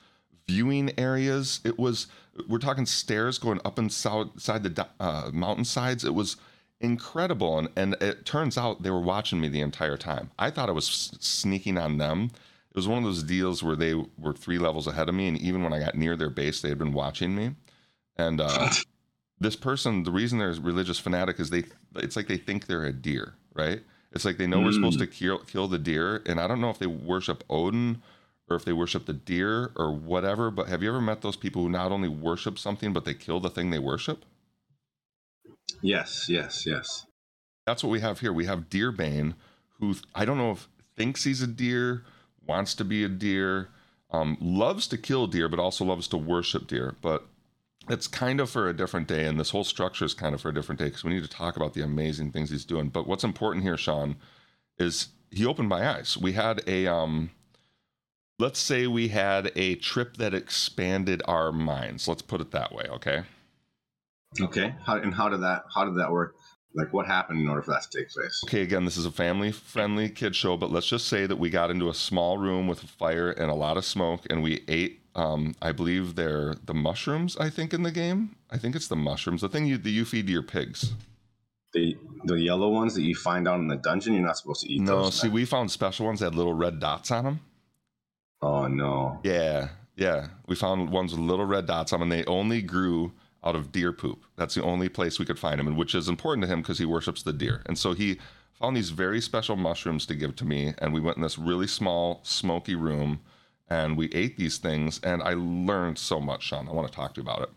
viewing 0.46 0.92
areas. 0.98 1.60
It 1.64 1.78
was, 1.78 2.08
we're 2.48 2.58
talking 2.58 2.86
stairs 2.86 3.38
going 3.38 3.60
up 3.64 3.78
and 3.78 3.92
south 3.92 4.40
side 4.40 4.64
the 4.64 4.86
uh, 4.98 5.30
mountainsides. 5.32 6.04
It 6.04 6.14
was 6.14 6.36
incredible. 6.80 7.58
And, 7.58 7.68
and 7.76 7.94
it 8.00 8.24
turns 8.24 8.56
out 8.56 8.82
they 8.82 8.90
were 8.90 9.00
watching 9.00 9.40
me 9.40 9.48
the 9.48 9.60
entire 9.60 9.96
time. 9.96 10.30
I 10.38 10.50
thought 10.50 10.68
I 10.68 10.72
was 10.72 10.86
sneaking 11.20 11.78
on 11.78 11.98
them. 11.98 12.30
It 12.70 12.76
was 12.76 12.88
one 12.88 12.98
of 12.98 13.04
those 13.04 13.22
deals 13.22 13.62
where 13.62 13.76
they 13.76 13.94
were 13.94 14.34
three 14.34 14.58
levels 14.58 14.86
ahead 14.86 15.08
of 15.08 15.14
me. 15.14 15.28
And 15.28 15.38
even 15.38 15.62
when 15.62 15.72
I 15.72 15.80
got 15.80 15.96
near 15.96 16.16
their 16.16 16.30
base, 16.30 16.60
they 16.60 16.68
had 16.68 16.78
been 16.78 16.92
watching 16.92 17.34
me. 17.34 17.52
And 18.16 18.40
uh, 18.40 18.70
this 19.40 19.56
person, 19.56 20.04
the 20.04 20.12
reason 20.12 20.38
they're 20.38 20.50
a 20.50 20.60
religious 20.60 20.98
fanatic 20.98 21.40
is 21.40 21.50
they, 21.50 21.64
it's 21.96 22.16
like 22.16 22.28
they 22.28 22.36
think 22.36 22.66
they're 22.66 22.84
a 22.84 22.92
deer, 22.92 23.34
right? 23.54 23.80
It's 24.12 24.24
like 24.24 24.38
they 24.38 24.46
know 24.46 24.60
we're 24.60 24.72
supposed 24.72 24.98
to 25.00 25.06
kill, 25.06 25.38
kill 25.40 25.68
the 25.68 25.78
deer. 25.78 26.22
And 26.26 26.40
I 26.40 26.46
don't 26.46 26.60
know 26.60 26.70
if 26.70 26.78
they 26.78 26.86
worship 26.86 27.44
Odin 27.50 28.02
or 28.48 28.56
if 28.56 28.64
they 28.64 28.72
worship 28.72 29.06
the 29.06 29.12
deer 29.12 29.72
or 29.76 29.92
whatever. 29.92 30.50
But 30.50 30.68
have 30.68 30.82
you 30.82 30.88
ever 30.88 31.00
met 31.00 31.20
those 31.20 31.36
people 31.36 31.62
who 31.62 31.68
not 31.68 31.92
only 31.92 32.08
worship 32.08 32.58
something, 32.58 32.92
but 32.92 33.04
they 33.04 33.14
kill 33.14 33.40
the 33.40 33.50
thing 33.50 33.70
they 33.70 33.78
worship? 33.78 34.24
Yes, 35.82 36.26
yes, 36.28 36.66
yes. 36.66 37.06
That's 37.66 37.82
what 37.84 37.90
we 37.90 38.00
have 38.00 38.20
here. 38.20 38.32
We 38.32 38.46
have 38.46 38.70
Deerbane, 38.70 39.34
who 39.78 39.94
I 40.14 40.24
don't 40.24 40.38
know 40.38 40.52
if 40.52 40.68
thinks 40.96 41.24
he's 41.24 41.42
a 41.42 41.46
deer, 41.46 42.04
wants 42.46 42.74
to 42.74 42.84
be 42.84 43.04
a 43.04 43.08
deer, 43.08 43.68
um, 44.10 44.36
loves 44.40 44.88
to 44.88 44.98
kill 44.98 45.26
deer, 45.26 45.48
but 45.48 45.60
also 45.60 45.84
loves 45.84 46.08
to 46.08 46.16
worship 46.16 46.66
deer. 46.66 46.94
But 47.02 47.26
it's 47.88 48.06
kind 48.06 48.40
of 48.40 48.50
for 48.50 48.68
a 48.68 48.76
different 48.76 49.06
day, 49.08 49.26
and 49.26 49.38
this 49.38 49.50
whole 49.50 49.64
structure 49.64 50.04
is 50.04 50.14
kind 50.14 50.34
of 50.34 50.40
for 50.40 50.48
a 50.48 50.54
different 50.54 50.78
day 50.78 50.86
because 50.86 51.04
we 51.04 51.12
need 51.12 51.22
to 51.22 51.28
talk 51.28 51.56
about 51.56 51.74
the 51.74 51.82
amazing 51.82 52.32
things 52.32 52.50
he's 52.50 52.64
doing. 52.64 52.88
But 52.88 53.06
what's 53.06 53.24
important 53.24 53.64
here, 53.64 53.76
Sean, 53.76 54.16
is 54.78 55.08
he 55.30 55.46
opened 55.46 55.68
my 55.68 55.88
eyes. 55.88 56.16
We 56.16 56.32
had 56.32 56.62
a 56.66 56.86
um, 56.86 57.30
let's 58.38 58.58
say 58.58 58.86
we 58.86 59.08
had 59.08 59.50
a 59.56 59.74
trip 59.76 60.16
that 60.16 60.34
expanded 60.34 61.22
our 61.26 61.52
minds. 61.52 62.08
Let's 62.08 62.22
put 62.22 62.40
it 62.40 62.50
that 62.52 62.72
way, 62.72 62.84
okay? 62.90 63.22
Okay. 64.40 64.74
How 64.84 64.96
and 64.96 65.14
how 65.14 65.28
did 65.28 65.40
that 65.42 65.64
how 65.74 65.84
did 65.84 65.96
that 65.96 66.10
work? 66.12 66.36
Like 66.74 66.92
what 66.92 67.06
happened 67.06 67.40
in 67.40 67.48
order 67.48 67.62
for 67.62 67.72
that 67.72 67.82
to 67.90 67.98
take 67.98 68.10
place? 68.10 68.42
Okay, 68.44 68.62
again, 68.62 68.84
this 68.84 68.96
is 68.96 69.06
a 69.06 69.10
family 69.10 69.50
friendly 69.50 70.08
kid 70.10 70.36
show, 70.36 70.56
but 70.56 70.70
let's 70.70 70.86
just 70.86 71.08
say 71.08 71.26
that 71.26 71.36
we 71.36 71.50
got 71.50 71.70
into 71.70 71.88
a 71.88 71.94
small 71.94 72.36
room 72.38 72.68
with 72.68 72.84
a 72.84 72.86
fire 72.86 73.30
and 73.30 73.50
a 73.50 73.54
lot 73.54 73.76
of 73.76 73.84
smoke, 73.84 74.22
and 74.30 74.42
we 74.42 74.62
ate. 74.68 75.00
Um, 75.14 75.56
I 75.60 75.72
believe 75.72 76.14
they're 76.14 76.54
the 76.64 76.74
mushrooms. 76.74 77.36
I 77.38 77.50
think 77.50 77.74
in 77.74 77.82
the 77.82 77.90
game, 77.90 78.36
I 78.50 78.58
think 78.58 78.76
it's 78.76 78.86
the 78.86 78.94
mushrooms, 78.96 79.40
the 79.40 79.48
thing 79.48 79.66
you 79.66 79.76
that 79.78 79.90
you 79.90 80.04
feed 80.04 80.26
to 80.26 80.32
your 80.32 80.42
pigs. 80.42 80.92
The 81.72 81.96
the 82.24 82.38
yellow 82.38 82.68
ones 82.68 82.94
that 82.94 83.02
you 83.02 83.14
find 83.16 83.48
out 83.48 83.58
in 83.58 83.66
the 83.66 83.76
dungeon, 83.76 84.12
you're 84.14 84.24
not 84.24 84.36
supposed 84.36 84.60
to 84.62 84.72
eat 84.72 84.80
No, 84.82 85.10
see, 85.10 85.28
we 85.28 85.44
found 85.46 85.70
special 85.70 86.06
ones 86.06 86.20
that 86.20 86.26
had 86.26 86.34
little 86.34 86.54
red 86.54 86.78
dots 86.78 87.10
on 87.10 87.24
them. 87.24 87.40
oh 88.42 88.68
no. 88.68 89.18
Yeah, 89.24 89.70
yeah, 89.96 90.28
we 90.46 90.54
found 90.54 90.90
ones 90.90 91.12
with 91.12 91.20
little 91.20 91.46
red 91.46 91.66
dots 91.66 91.92
on 91.92 92.00
them, 92.00 92.12
and 92.12 92.20
they 92.20 92.24
only 92.26 92.62
grew 92.62 93.12
out 93.48 93.56
of 93.56 93.72
deer 93.72 93.92
poop. 93.92 94.24
That's 94.36 94.54
the 94.54 94.62
only 94.62 94.88
place 94.88 95.18
we 95.18 95.24
could 95.24 95.38
find 95.38 95.58
him, 95.58 95.66
and 95.66 95.76
which 95.76 95.94
is 95.94 96.08
important 96.08 96.44
to 96.44 96.52
him 96.52 96.60
because 96.60 96.78
he 96.78 96.84
worships 96.84 97.22
the 97.22 97.32
deer. 97.32 97.62
And 97.66 97.78
so 97.78 97.94
he 97.94 98.18
found 98.52 98.76
these 98.76 98.90
very 98.90 99.20
special 99.20 99.56
mushrooms 99.56 100.04
to 100.06 100.14
give 100.14 100.36
to 100.36 100.44
me, 100.44 100.74
and 100.78 100.92
we 100.92 101.00
went 101.00 101.16
in 101.16 101.22
this 101.22 101.38
really 101.38 101.66
small, 101.66 102.20
smoky 102.24 102.74
room, 102.74 103.20
and 103.68 103.96
we 103.96 104.12
ate 104.12 104.36
these 104.36 104.58
things, 104.58 105.00
and 105.02 105.22
I 105.22 105.34
learned 105.34 105.98
so 105.98 106.20
much, 106.20 106.42
Sean. 106.42 106.68
I 106.68 106.72
want 106.72 106.88
to 106.88 106.94
talk 106.94 107.14
to 107.14 107.20
you 107.20 107.22
about 107.22 107.42
it. 107.42 107.50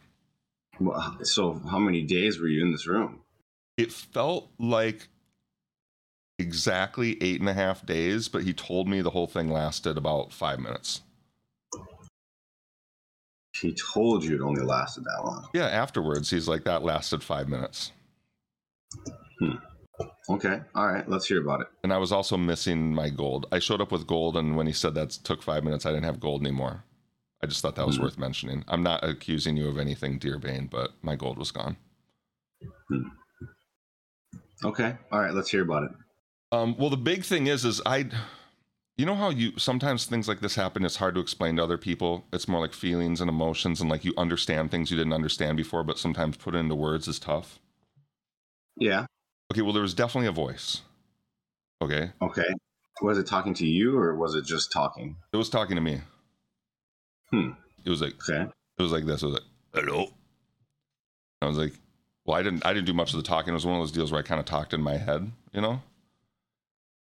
Well, 0.80 1.18
so 1.24 1.62
how 1.70 1.80
many 1.80 2.04
days 2.04 2.40
were 2.40 2.48
you 2.48 2.64
in 2.64 2.72
this 2.72 2.88
room? 2.88 3.22
It 3.78 3.92
felt 3.92 4.50
like 4.58 5.10
exactly 6.40 7.22
eight 7.22 7.40
and 7.40 7.50
a 7.50 7.54
half 7.54 7.86
days, 7.86 8.28
but 8.28 8.44
he 8.44 8.54
told 8.54 8.88
me 8.88 9.02
the 9.02 9.12
whole 9.12 9.28
thing 9.28 9.50
lasted 9.50 9.98
about 9.98 10.32
five 10.32 10.60
minutes. 10.60 11.02
He 13.62 13.74
told 13.94 14.24
you 14.24 14.36
it 14.36 14.42
only 14.42 14.64
lasted 14.64 15.04
that 15.04 15.24
long. 15.24 15.48
Yeah, 15.54 15.68
afterwards, 15.68 16.30
he's 16.30 16.48
like, 16.48 16.64
that 16.64 16.84
lasted 16.84 17.24
five 17.24 17.48
minutes. 17.48 17.92
Hmm. 19.40 19.52
Okay. 20.30 20.62
All 20.74 20.88
right. 20.88 21.08
Let's 21.08 21.28
hear 21.28 21.42
about 21.42 21.62
it. 21.62 21.68
And 21.84 21.94
I 21.94 21.98
was 21.98 22.12
also 22.12 22.38
missing 22.38 22.94
my 22.94 23.10
gold. 23.10 23.46
I 23.52 23.60
showed 23.60 23.82
up 23.82 23.92
with 23.92 24.08
gold, 24.08 24.36
and 24.36 24.56
when 24.58 24.66
he 24.68 24.74
said 24.74 24.96
that 24.96 25.12
took 25.12 25.44
five 25.44 25.64
minutes, 25.64 25.86
I 25.86 25.92
didn't 25.92 26.06
have 26.06 26.20
gold 26.20 26.42
anymore. 26.42 26.84
I 27.44 27.48
just 27.48 27.62
thought 27.62 27.76
that 27.76 27.88
was 27.88 27.98
Hmm. 27.98 28.04
worth 28.04 28.18
mentioning. 28.18 28.64
I'm 28.68 28.84
not 28.84 29.04
accusing 29.04 29.58
you 29.58 29.68
of 29.68 29.78
anything, 29.78 30.20
Deerbane, 30.20 30.70
but 30.70 30.92
my 31.04 31.16
gold 31.16 31.38
was 31.38 31.52
gone. 31.52 31.78
Hmm. 32.90 33.10
Okay. 34.64 34.96
All 35.12 35.20
right. 35.20 35.34
Let's 35.34 35.50
hear 35.50 35.64
about 35.64 35.84
it. 35.84 35.92
Um, 36.52 36.76
well, 36.78 36.90
the 36.90 36.98
big 36.98 37.24
thing 37.24 37.48
is, 37.48 37.64
is 37.66 37.82
I, 37.86 38.10
you 38.98 39.06
know 39.06 39.16
how 39.16 39.30
you 39.30 39.58
sometimes 39.58 40.06
things 40.06 40.28
like 40.28 40.42
this 40.42 40.56
happen. 40.56 40.86
It's 40.86 40.98
hard 40.98 41.16
to 41.16 41.22
explain 41.22 41.56
to 41.58 41.64
other 41.64 41.78
people. 41.78 42.26
It's 42.32 42.48
more 42.48 42.62
like 42.62 42.74
feelings 42.74 43.22
and 43.22 43.30
emotions, 43.30 43.82
and 43.82 43.90
like 43.90 44.06
you 44.06 44.14
understand 44.18 44.70
things 44.72 44.92
you 44.92 44.98
didn't 44.98 45.14
understand 45.14 45.58
before, 45.58 45.84
but 45.84 45.98
sometimes 45.98 46.38
put 46.38 46.56
it 46.56 46.60
into 46.60 46.76
words 46.76 47.08
is 47.08 47.20
tough. 47.20 47.60
Yeah. 48.78 49.06
Okay, 49.52 49.62
well, 49.62 49.74
there 49.74 49.82
was 49.82 49.94
definitely 49.94 50.28
a 50.28 50.32
voice. 50.32 50.82
Okay, 51.82 52.12
Okay. 52.22 52.54
Was 53.02 53.18
it 53.18 53.26
talking 53.26 53.56
to 53.56 53.66
you 53.66 53.98
or 53.98 54.16
was 54.16 54.36
it 54.36 54.46
just 54.46 54.72
talking? 54.72 55.16
it 55.34 55.38
was 55.38 55.50
talking 55.50 55.76
to 55.76 55.82
me. 55.82 56.02
Hmm. 57.32 57.52
It 57.84 57.90
was 57.90 58.02
like 58.02 58.14
Okay. 58.30 58.44
it 58.78 58.82
was 58.82 58.92
like 58.92 59.06
this. 59.06 59.24
It 59.24 59.26
was 59.26 59.34
like 59.36 59.44
hello. 59.74 60.10
I 61.42 61.48
was 61.48 61.58
like, 61.58 61.74
well, 62.26 62.38
I 62.38 62.44
didn't 62.44 62.64
I 62.66 62.74
didn't 62.74 62.86
do 62.86 62.94
much 62.94 63.14
of 63.14 63.18
the 63.18 63.24
talking. 63.28 63.52
It 63.52 63.56
was 63.56 63.66
one 63.66 63.76
of 63.76 63.82
those 63.82 63.92
deals 63.92 64.12
where 64.12 64.20
I 64.20 64.24
kind 64.24 64.40
of 64.40 64.46
talked 64.46 64.74
in 64.76 64.82
my 64.82 64.98
head, 64.98 65.32
you 65.54 65.62
know. 65.62 65.82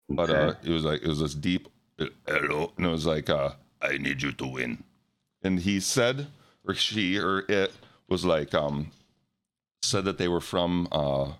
But 0.09 0.29
Okay. 0.31 0.39
uh, 0.39 0.53
it 0.63 0.71
was 0.71 0.83
like 0.83 1.03
it 1.03 1.07
was 1.07 1.19
this 1.19 1.35
deep 1.35 1.67
hello, 2.27 2.71
and 2.77 2.85
it 2.85 2.89
was 2.89 3.05
like, 3.05 3.29
uh, 3.29 3.51
I 3.81 3.97
need 3.97 4.21
you 4.21 4.31
to 4.33 4.47
win. 4.47 4.83
And 5.43 5.59
he 5.59 5.79
said, 5.79 6.27
or 6.67 6.73
she, 6.73 7.17
or 7.17 7.45
it 7.49 7.71
was 8.07 8.25
like, 8.25 8.53
um, 8.53 8.91
said 9.81 10.05
that 10.05 10.17
they 10.17 10.27
were 10.27 10.41
from 10.41 10.87
uh, 10.91 11.33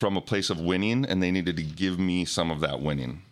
from 0.00 0.16
a 0.16 0.20
place 0.20 0.50
of 0.50 0.60
winning, 0.60 1.04
and 1.04 1.22
they 1.22 1.30
needed 1.30 1.56
to 1.56 1.62
give 1.62 1.98
me 1.98 2.24
some 2.24 2.50
of 2.50 2.60
that 2.60 2.80
winning. 2.80 3.22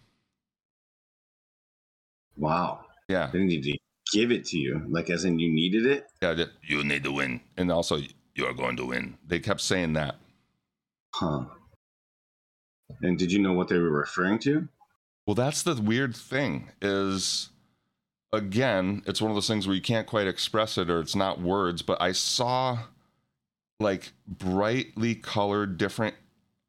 wow. 2.37 2.85
Yeah, 3.09 3.31
They 3.33 3.39
need 3.39 3.63
to 3.63 3.79
give 4.13 4.31
it 4.31 4.45
to 4.47 4.59
you, 4.59 4.85
like 4.91 5.09
as 5.09 5.25
in 5.25 5.39
you 5.39 5.51
needed 5.51 5.87
it. 5.87 6.07
Yeah, 6.21 6.45
you 6.63 6.85
need 6.85 7.05
to 7.05 7.13
win, 7.13 7.41
and 7.57 7.73
also 7.73 7.99
you 8.35 8.45
are 8.47 8.53
going 8.53 8.77
to 8.77 8.87
win. 8.87 9.17
They 9.27 9.41
kept 9.41 9.63
saying 9.63 9.95
that. 9.95 10.17
Huh. 11.15 11.45
And 13.03 13.19
did 13.19 13.33
you 13.33 13.39
know 13.39 13.55
what 13.55 13.69
they 13.69 13.79
were 13.79 13.91
referring 13.91 14.39
to? 14.41 14.69
Well, 15.29 15.35
that's 15.35 15.63
the 15.63 15.75
weird 15.75 16.17
thing 16.17 16.71
is 16.81 17.51
again, 18.33 19.03
it's 19.05 19.21
one 19.21 19.31
of 19.31 19.35
those 19.35 19.47
things 19.47 19.67
where 19.67 19.77
you 19.77 19.83
can't 19.83 20.07
quite 20.07 20.27
express 20.27 20.79
it 20.79 20.89
or 20.89 21.01
it's 21.01 21.15
not 21.15 21.39
words, 21.39 21.83
but 21.83 22.01
I 22.01 22.13
saw 22.13 22.79
like 23.79 24.13
brightly 24.27 25.15
colored 25.15 25.77
different 25.77 26.15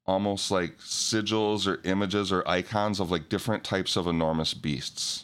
almost 0.05 0.51
like 0.51 0.77
sigils 0.79 1.67
or 1.67 1.79
images 1.85 2.33
or 2.33 2.45
icons 2.45 2.99
of 2.99 3.09
like 3.09 3.29
different 3.29 3.63
types 3.63 3.95
of 3.95 4.07
enormous 4.07 4.53
beasts, 4.53 5.23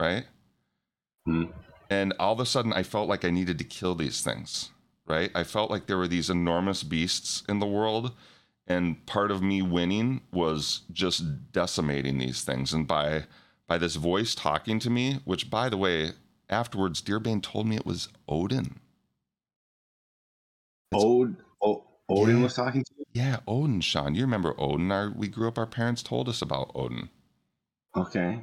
right? 0.00 0.24
Hmm. 1.24 1.44
And 1.88 2.12
all 2.18 2.32
of 2.32 2.40
a 2.40 2.46
sudden 2.46 2.72
I 2.72 2.82
felt 2.82 3.08
like 3.08 3.24
I 3.24 3.30
needed 3.30 3.58
to 3.58 3.64
kill 3.64 3.94
these 3.94 4.22
things, 4.22 4.70
right? 5.06 5.30
I 5.36 5.44
felt 5.44 5.70
like 5.70 5.86
there 5.86 5.98
were 5.98 6.08
these 6.08 6.30
enormous 6.30 6.82
beasts 6.82 7.44
in 7.48 7.60
the 7.60 7.64
world 7.66 8.10
and 8.72 9.04
part 9.06 9.30
of 9.30 9.42
me 9.42 9.62
winning 9.62 10.20
was 10.32 10.82
just 10.92 11.52
decimating 11.52 12.18
these 12.18 12.42
things 12.42 12.72
and 12.72 12.86
by 12.86 13.24
by 13.66 13.78
this 13.78 13.96
voice 13.96 14.34
talking 14.34 14.78
to 14.78 14.90
me 14.90 15.20
which 15.24 15.50
by 15.50 15.68
the 15.68 15.76
way 15.76 16.10
afterwards 16.48 17.00
deerbane 17.02 17.42
told 17.42 17.66
me 17.66 17.76
it 17.76 17.86
was 17.86 18.08
odin 18.28 18.78
Od, 20.94 21.36
o, 21.62 21.84
Odin 22.08 22.36
Yeah. 22.38 22.42
was 22.42 22.54
talking 22.54 22.82
to 22.84 22.92
you. 22.98 23.04
yeah 23.12 23.36
odin 23.46 23.80
sean 23.80 24.14
you 24.14 24.22
remember 24.22 24.54
odin 24.58 24.90
our 24.92 25.10
we 25.10 25.28
grew 25.28 25.48
up 25.48 25.58
our 25.58 25.66
parents 25.66 26.02
told 26.02 26.28
us 26.28 26.42
about 26.42 26.70
odin 26.74 27.08
Okay. 27.96 28.40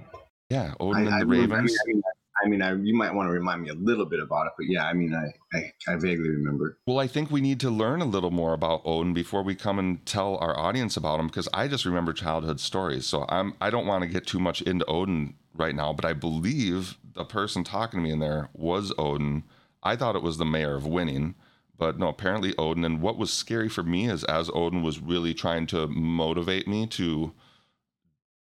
yeah 0.49 0.73
odin 0.79 1.07
and 1.07 1.21
the 1.21 1.25
remember- 1.25 1.55
ravens 1.55 1.77
I 1.85 1.87
mean, 1.87 2.01
I 2.43 2.47
mean, 2.47 2.61
I, 2.61 2.73
you 2.73 2.95
might 2.95 3.13
want 3.13 3.27
to 3.27 3.31
remind 3.31 3.61
me 3.61 3.69
a 3.69 3.73
little 3.73 4.05
bit 4.05 4.19
about 4.19 4.47
it, 4.47 4.53
but 4.57 4.67
yeah, 4.67 4.85
I 4.85 4.93
mean, 4.93 5.13
I, 5.13 5.57
I, 5.57 5.73
I 5.87 5.95
vaguely 5.95 6.29
remember. 6.29 6.77
Well, 6.87 6.99
I 6.99 7.07
think 7.07 7.31
we 7.31 7.41
need 7.41 7.59
to 7.61 7.69
learn 7.69 8.01
a 8.01 8.05
little 8.05 8.31
more 8.31 8.53
about 8.53 8.81
Odin 8.85 9.13
before 9.13 9.43
we 9.43 9.55
come 9.55 9.79
and 9.79 10.05
tell 10.05 10.37
our 10.37 10.57
audience 10.57 10.97
about 10.97 11.19
him 11.19 11.27
because 11.27 11.49
I 11.53 11.67
just 11.67 11.85
remember 11.85 12.13
childhood 12.13 12.59
stories. 12.59 13.05
So 13.05 13.25
I'm 13.29 13.53
I 13.59 13.69
don't 13.69 13.87
want 13.87 14.03
to 14.03 14.09
get 14.09 14.27
too 14.27 14.39
much 14.39 14.61
into 14.61 14.85
Odin 14.85 15.35
right 15.55 15.75
now, 15.75 15.93
but 15.93 16.05
I 16.05 16.13
believe 16.13 16.97
the 17.13 17.25
person 17.25 17.63
talking 17.63 17.99
to 17.99 18.03
me 18.03 18.11
in 18.11 18.19
there 18.19 18.49
was 18.53 18.93
Odin. 18.97 19.43
I 19.83 19.95
thought 19.95 20.15
it 20.15 20.23
was 20.23 20.37
the 20.37 20.45
mayor 20.45 20.75
of 20.75 20.85
winning, 20.85 21.35
but 21.77 21.99
no, 21.99 22.07
apparently 22.07 22.53
Odin. 22.57 22.85
And 22.85 23.01
what 23.01 23.17
was 23.17 23.31
scary 23.31 23.69
for 23.69 23.83
me 23.83 24.09
is 24.09 24.23
as 24.25 24.49
Odin 24.53 24.83
was 24.83 24.99
really 24.99 25.33
trying 25.33 25.67
to 25.67 25.87
motivate 25.87 26.67
me 26.67 26.87
to 26.87 27.33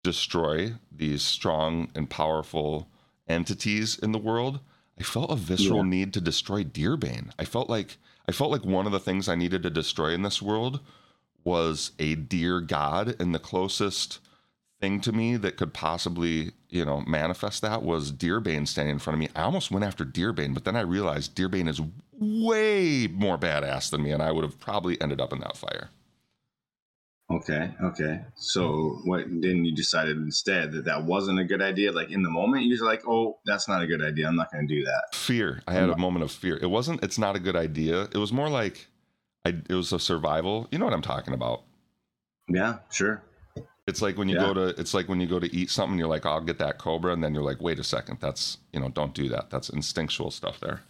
destroy 0.04 0.74
these 0.92 1.22
strong 1.22 1.90
and 1.94 2.08
powerful 2.08 2.88
entities 3.28 3.98
in 3.98 4.12
the 4.12 4.18
world, 4.18 4.60
I 4.98 5.02
felt 5.02 5.30
a 5.30 5.36
visceral 5.36 5.84
Yeah. 5.84 5.90
need 5.90 6.12
to 6.14 6.20
destroy 6.20 6.64
Deerbane. 6.64 7.30
I 7.38 7.44
felt 7.44 7.68
like 7.70 7.98
I 8.28 8.32
felt 8.32 8.50
like 8.50 8.64
one 8.64 8.84
of 8.84 8.92
the 8.92 8.98
things 9.00 9.26
I 9.28 9.36
needed 9.36 9.62
to 9.62 9.70
destroy 9.70 10.12
in 10.12 10.22
this 10.22 10.42
world 10.42 10.80
was 11.44 11.92
a 11.98 12.14
deer 12.14 12.60
god, 12.60 13.16
and 13.18 13.34
the 13.34 13.38
closest 13.38 14.18
thing 14.80 15.00
to 15.00 15.12
me 15.12 15.36
that 15.38 15.56
could 15.56 15.72
possibly, 15.72 16.52
you 16.68 16.84
know, 16.84 17.00
manifest 17.06 17.62
that 17.62 17.82
was 17.82 18.12
Deerbane 18.12 18.66
standing 18.66 18.94
in 18.94 18.98
front 18.98 19.14
of 19.14 19.20
me. 19.20 19.28
I 19.34 19.42
almost 19.42 19.70
went 19.70 19.84
after 19.84 20.04
Deerbane, 20.04 20.52
but 20.52 20.64
then 20.64 20.76
I 20.76 20.80
realized 20.80 21.34
Deerbane 21.34 21.68
is 21.68 21.80
way 22.12 23.06
more 23.06 23.38
badass 23.38 23.90
than 23.90 24.02
me, 24.02 24.10
and 24.12 24.22
I 24.22 24.30
would 24.30 24.44
have 24.44 24.58
probably 24.60 25.00
ended 25.00 25.20
up 25.20 25.32
in 25.32 25.40
that 25.40 25.56
fire. 25.56 25.88
Okay. 27.30 27.70
Okay. 27.82 28.20
So 28.36 28.62
mm. 28.62 29.06
what, 29.06 29.24
then 29.28 29.64
you 29.64 29.74
decided 29.74 30.16
instead 30.16 30.72
that 30.72 30.86
that 30.86 31.04
wasn't 31.04 31.38
a 31.38 31.44
good 31.44 31.60
idea. 31.60 31.92
Like 31.92 32.10
in 32.10 32.22
the 32.22 32.30
moment, 32.30 32.64
you're 32.64 32.84
like, 32.86 33.06
oh, 33.06 33.38
that's 33.44 33.68
not 33.68 33.82
a 33.82 33.86
good 33.86 34.02
idea. 34.02 34.26
I'm 34.26 34.36
not 34.36 34.50
going 34.50 34.66
to 34.66 34.74
do 34.74 34.84
that. 34.84 35.14
fear 35.14 35.62
i 35.66 35.72
had 35.72 35.90
a 35.90 35.94
mm. 35.94 35.98
moment 35.98 36.22
of 36.22 36.30
fear 36.30 36.58
it 36.62 36.70
wasn't 36.70 37.02
it's 37.04 37.18
not 37.18 37.36
a 37.36 37.38
good 37.38 37.56
idea 37.56 38.02
it 38.04 38.16
was 38.16 38.32
more 38.32 38.48
like 38.48 38.86
I, 39.44 39.50
it 39.68 39.74
was 39.74 39.92
a 39.92 39.98
survival 39.98 40.66
you 40.70 40.78
know 40.78 40.86
what 40.86 40.94
i'm 40.94 41.02
talking 41.02 41.34
about 41.34 41.64
Yeah, 42.48 42.78
sure. 42.90 43.22
it's 43.86 44.00
like 44.00 44.16
when 44.16 44.28
you 44.28 44.36
Yeah. 44.36 44.46
go 44.46 44.54
to 44.54 44.80
it's 44.80 44.94
like 44.94 45.06
when 45.08 45.20
you 45.20 45.26
go 45.26 45.38
to 45.38 45.54
eat 45.54 45.70
something 45.70 45.98
you're 45.98 46.08
like 46.08 46.24
i'll 46.24 46.40
get 46.40 46.58
that 46.58 46.78
cobra 46.78 47.12
and 47.12 47.22
then 47.22 47.34
you're 47.34 47.42
like 47.42 47.60
wait 47.60 47.78
a 47.78 47.84
second 47.84 48.18
that's 48.20 48.58
you 48.72 48.80
know 48.80 48.88
don't 48.88 49.12
do 49.14 49.28
that 49.28 49.50
that's 49.50 49.68
instinctual 49.68 50.30
stuff 50.30 50.60
there 50.60 50.80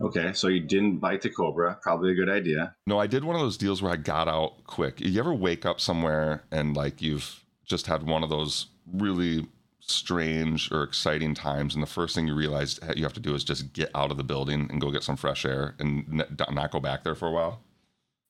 Okay. 0.00 0.32
So 0.32 0.48
you 0.48 0.60
didn't 0.60 0.96
bite 0.98 1.20
the 1.22 1.28
cobra. 1.30 1.78
Probably 1.82 2.12
a 2.12 2.14
good 2.14 2.30
idea. 2.30 2.74
no 2.86 2.98
i 2.98 3.06
did 3.06 3.24
one 3.24 3.36
of 3.36 3.42
those 3.42 3.56
deals 3.56 3.82
where 3.82 3.92
i 3.92 3.96
got 3.96 4.28
out 4.28 4.64
quick 4.64 5.00
you 5.00 5.18
ever 5.20 5.34
wake 5.34 5.64
up 5.66 5.80
somewhere 5.80 6.42
and 6.50 6.76
like 6.76 7.02
you've 7.02 7.44
just 7.64 7.86
had 7.86 8.02
one 8.04 8.22
of 8.24 8.30
those 8.30 8.66
really 8.92 9.46
strange 9.80 10.70
or 10.72 10.82
exciting 10.84 11.34
times 11.34 11.74
and 11.74 11.82
the 11.82 11.86
first 11.86 12.14
thing 12.14 12.26
you 12.26 12.34
realize 12.34 12.78
you 12.96 13.02
have 13.02 13.12
to 13.12 13.20
do 13.20 13.34
is 13.34 13.42
just 13.44 13.72
get 13.72 13.90
out 13.94 14.10
of 14.10 14.16
the 14.16 14.24
building 14.24 14.68
and 14.70 14.80
go 14.80 14.90
get 14.90 15.02
some 15.02 15.16
fresh 15.16 15.44
air 15.44 15.74
and 15.78 16.24
not 16.50 16.70
go 16.70 16.80
back 16.80 17.02
there 17.04 17.14
for 17.14 17.28
a 17.28 17.32
while 17.32 17.60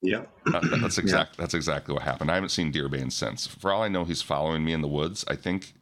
Yep. 0.03 0.31
That- 0.47 0.63
that- 0.63 0.81
that's 0.81 0.97
exact. 1.05 1.37
That's 1.37 1.53
exactly 1.53 1.93
what 1.93 2.03
happened. 2.03 2.31
I 2.31 2.35
haven't 2.35 2.49
seen 2.49 2.73
Deerbane 2.73 3.13
since. 3.13 3.47
For 3.47 3.71
all 3.71 3.83
I 3.83 3.89
know, 3.89 4.05
he's 4.07 4.23
following 4.23 4.65
me 4.65 4.73
in 4.73 4.81
the 4.81 4.89
woods. 4.89 5.27
I 5.29 5.37
think 5.37 5.75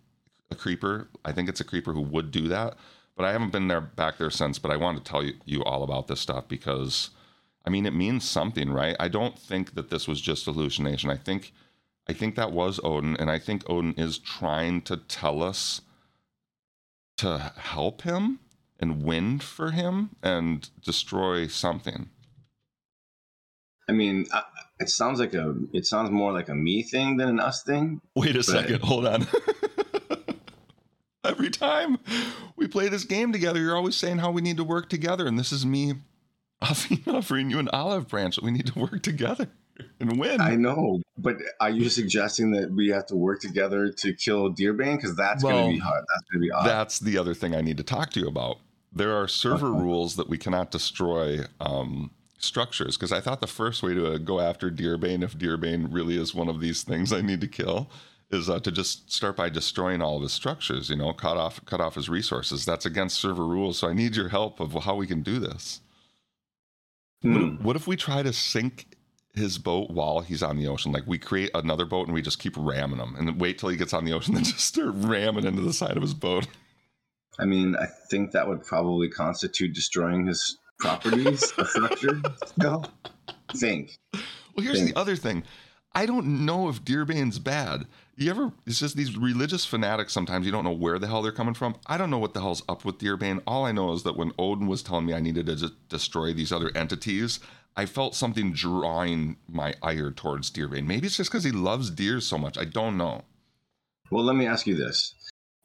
a 0.50 0.56
creeper. 0.56 1.06
I 1.24 1.30
think 1.30 1.48
it's 1.48 1.60
a 1.60 1.64
creeper 1.64 1.92
who 1.92 2.00
would 2.00 2.32
do 2.32 2.48
that, 2.48 2.76
but 3.18 3.26
I 3.26 3.32
haven't 3.32 3.50
been 3.52 3.68
there 3.68 3.80
back 3.82 4.16
there 4.16 4.30
since. 4.30 4.58
But 4.58 4.70
I 4.70 4.76
wanted 4.76 5.04
to 5.04 5.10
tell 5.10 5.22
you, 5.22 5.34
you 5.44 5.62
all 5.64 5.82
about 5.82 6.06
this 6.06 6.20
stuff 6.20 6.48
because, 6.48 7.10
I 7.66 7.70
mean, 7.70 7.84
it 7.84 7.92
means 7.92 8.24
something, 8.24 8.70
right? 8.70 8.96
I 8.98 9.08
don't 9.08 9.38
think 9.38 9.74
that 9.74 9.90
this 9.90 10.08
was 10.08 10.20
just 10.20 10.46
hallucination. 10.46 11.10
I 11.10 11.16
think, 11.16 11.52
I 12.08 12.12
think 12.14 12.36
that 12.36 12.52
was 12.52 12.80
Odin, 12.84 13.16
and 13.16 13.30
I 13.30 13.38
think 13.38 13.68
Odin 13.68 13.92
is 13.98 14.16
trying 14.18 14.80
to 14.82 14.96
tell 14.96 15.42
us 15.42 15.82
to 17.18 17.52
help 17.56 18.02
him 18.02 18.38
and 18.78 19.02
win 19.02 19.40
for 19.40 19.72
him 19.72 20.10
and 20.22 20.70
destroy 20.84 21.48
something. 21.48 22.08
I 23.88 23.92
mean, 23.92 24.26
I, 24.32 24.42
it 24.78 24.88
sounds 24.90 25.18
like 25.18 25.34
a, 25.34 25.54
it 25.72 25.84
sounds 25.86 26.10
more 26.10 26.32
like 26.32 26.48
a 26.48 26.54
me 26.54 26.82
thing 26.84 27.16
than 27.16 27.28
an 27.28 27.40
us 27.40 27.62
thing. 27.64 28.00
Wait 28.14 28.36
a 28.36 28.38
But- 28.38 28.44
second, 28.44 28.82
hold 28.82 29.06
on. 29.06 29.26
Every 31.32 31.50
time 31.50 31.98
we 32.56 32.66
play 32.66 32.88
this 32.88 33.04
game 33.04 33.32
together, 33.32 33.60
you're 33.60 33.76
always 33.76 33.96
saying 33.96 34.18
how 34.18 34.30
we 34.30 34.40
need 34.40 34.56
to 34.56 34.64
work 34.64 34.88
together, 34.88 35.26
and 35.26 35.38
this 35.38 35.52
is 35.52 35.66
me 35.66 35.94
offering, 37.06 37.50
you 37.50 37.58
an 37.58 37.68
olive 37.68 38.08
branch 38.08 38.36
that 38.36 38.44
we 38.44 38.50
need 38.50 38.66
to 38.66 38.78
work 38.78 39.02
together 39.02 39.48
and 40.00 40.18
win. 40.18 40.40
I 40.40 40.56
know, 40.56 41.00
but 41.16 41.36
are 41.60 41.70
you 41.70 41.88
suggesting 41.88 42.50
that 42.52 42.70
we 42.70 42.88
have 42.88 43.06
to 43.06 43.16
work 43.16 43.40
together 43.40 43.90
to 43.90 44.12
kill 44.14 44.50
Deerbane? 44.52 44.96
Because 44.96 45.14
that's 45.16 45.42
going 45.42 45.70
to 45.70 45.72
be 45.74 45.78
hard. 45.78 46.04
That's 46.14 46.30
going 46.30 46.40
to 46.42 46.46
be 46.46 46.50
odd. 46.50 46.66
That's 46.66 46.98
the 46.98 47.18
other 47.18 47.34
thing 47.34 47.54
I 47.54 47.60
need 47.60 47.76
to 47.76 47.84
talk 47.84 48.10
to 48.12 48.20
you 48.20 48.26
about. 48.26 48.58
There 48.92 49.14
are 49.14 49.28
server 49.28 49.68
Okay. 49.68 49.80
rules 49.82 50.16
that 50.16 50.28
we 50.28 50.38
cannot 50.38 50.70
destroy 50.70 51.40
um, 51.60 52.10
structures 52.38 52.96
because 52.96 53.12
I 53.12 53.20
thought 53.20 53.40
the 53.40 53.46
first 53.46 53.82
way 53.82 53.94
to 53.94 54.14
uh, 54.14 54.18
go 54.18 54.40
after 54.40 54.70
Deerbane, 54.70 55.22
if 55.22 55.36
Deerbane 55.38 55.88
really 55.92 56.16
is 56.16 56.34
one 56.34 56.48
of 56.48 56.60
these 56.60 56.82
things 56.82 57.12
I 57.12 57.20
need 57.20 57.40
to 57.42 57.48
kill, 57.48 57.90
is 58.30 58.48
uh, 58.50 58.60
to 58.60 58.70
just 58.70 59.10
start 59.10 59.36
by 59.36 59.48
destroying 59.48 60.02
all 60.02 60.16
of 60.16 60.22
his 60.22 60.32
structures. 60.32 60.90
You 60.90 60.96
know, 60.96 61.12
cut 61.12 61.36
off 61.36 61.64
cut 61.64 61.80
off 61.80 61.94
his 61.94 62.08
resources. 62.08 62.64
That's 62.64 62.86
against 62.86 63.18
server 63.20 63.46
rules. 63.46 63.78
So 63.78 63.88
I 63.88 63.92
need 63.92 64.16
your 64.16 64.28
help 64.28 64.60
of 64.60 64.72
how 64.84 64.96
we 64.96 65.06
can 65.06 65.22
do 65.22 65.38
this. 65.38 65.80
What, 67.22 67.30
Hmm. 67.32 67.54
if, 67.56 67.60
what 67.62 67.76
if 67.76 67.86
we 67.86 67.96
try 67.96 68.22
to 68.22 68.32
sink 68.32 68.86
his 69.34 69.58
boat 69.58 69.90
while 69.90 70.20
he's 70.20 70.42
on 70.42 70.56
the 70.56 70.68
ocean? 70.68 70.92
Like 70.92 71.06
we 71.06 71.18
create 71.18 71.50
another 71.54 71.84
boat 71.84 72.06
and 72.06 72.14
we 72.14 72.22
just 72.22 72.38
keep 72.38 72.54
ramming 72.56 72.98
him, 72.98 73.14
and 73.16 73.40
wait 73.40 73.58
till 73.58 73.70
he 73.70 73.76
gets 73.76 73.92
on 73.92 74.04
the 74.04 74.12
ocean, 74.12 74.34
then 74.36 74.44
just 74.44 74.60
start 74.60 74.90
ramming 74.94 75.44
into 75.44 75.62
the 75.62 75.72
side 75.72 75.96
of 75.96 76.02
his 76.02 76.14
boat. 76.14 76.46
I 77.40 77.44
mean, 77.44 77.76
I 77.76 77.86
think 78.10 78.32
that 78.32 78.46
would 78.48 78.64
probably 78.64 79.08
constitute 79.08 79.72
destroying 79.72 80.26
his 80.26 80.58
properties, 80.80 81.52
a 81.58 81.64
structure. 81.64 82.20
No, 82.56 82.84
think. 83.56 83.96
Well, 84.12 84.22
here's 84.64 84.78
Thing. 84.78 84.88
the 84.92 84.98
other 84.98 85.14
thing. 85.16 85.44
I 85.94 86.04
don't 86.06 86.44
know 86.46 86.68
if 86.68 86.84
Deerbane's 86.84 87.38
bad. 87.38 87.86
You 88.20 88.32
ever? 88.32 88.50
It's 88.66 88.80
just 88.80 88.96
these 88.96 89.16
religious 89.16 89.64
fanatics. 89.64 90.12
Sometimes 90.12 90.44
you 90.44 90.50
don't 90.50 90.64
know 90.64 90.72
where 90.72 90.98
the 90.98 91.06
hell 91.06 91.22
they're 91.22 91.30
coming 91.30 91.54
from. 91.54 91.76
I 91.86 91.96
don't 91.96 92.10
know 92.10 92.18
what 92.18 92.34
the 92.34 92.40
hell's 92.40 92.64
up 92.68 92.84
with 92.84 92.98
Deerbane. 92.98 93.40
All 93.46 93.64
I 93.64 93.70
know 93.70 93.92
is 93.92 94.02
that 94.02 94.16
when 94.16 94.32
Odin 94.36 94.66
was 94.66 94.82
telling 94.82 95.06
me 95.06 95.14
I 95.14 95.20
needed 95.20 95.46
to 95.46 95.70
destroy 95.88 96.32
these 96.32 96.50
other 96.50 96.72
entities, 96.76 97.38
I 97.76 97.86
felt 97.86 98.16
something 98.16 98.52
drawing 98.52 99.36
my 99.48 99.74
ire 99.84 100.10
towards 100.10 100.50
Deerbane. 100.50 100.84
Maybe 100.84 101.06
it's 101.06 101.16
just 101.16 101.30
because 101.30 101.44
he 101.44 101.52
loves 101.52 101.90
deer 101.90 102.18
so 102.18 102.38
much. 102.38 102.58
I 102.58 102.64
don't 102.64 102.96
know. 102.96 103.22
Well, 104.10 104.24
let 104.24 104.34
me 104.34 104.48
ask 104.48 104.66
you 104.66 104.74
this: 104.74 105.14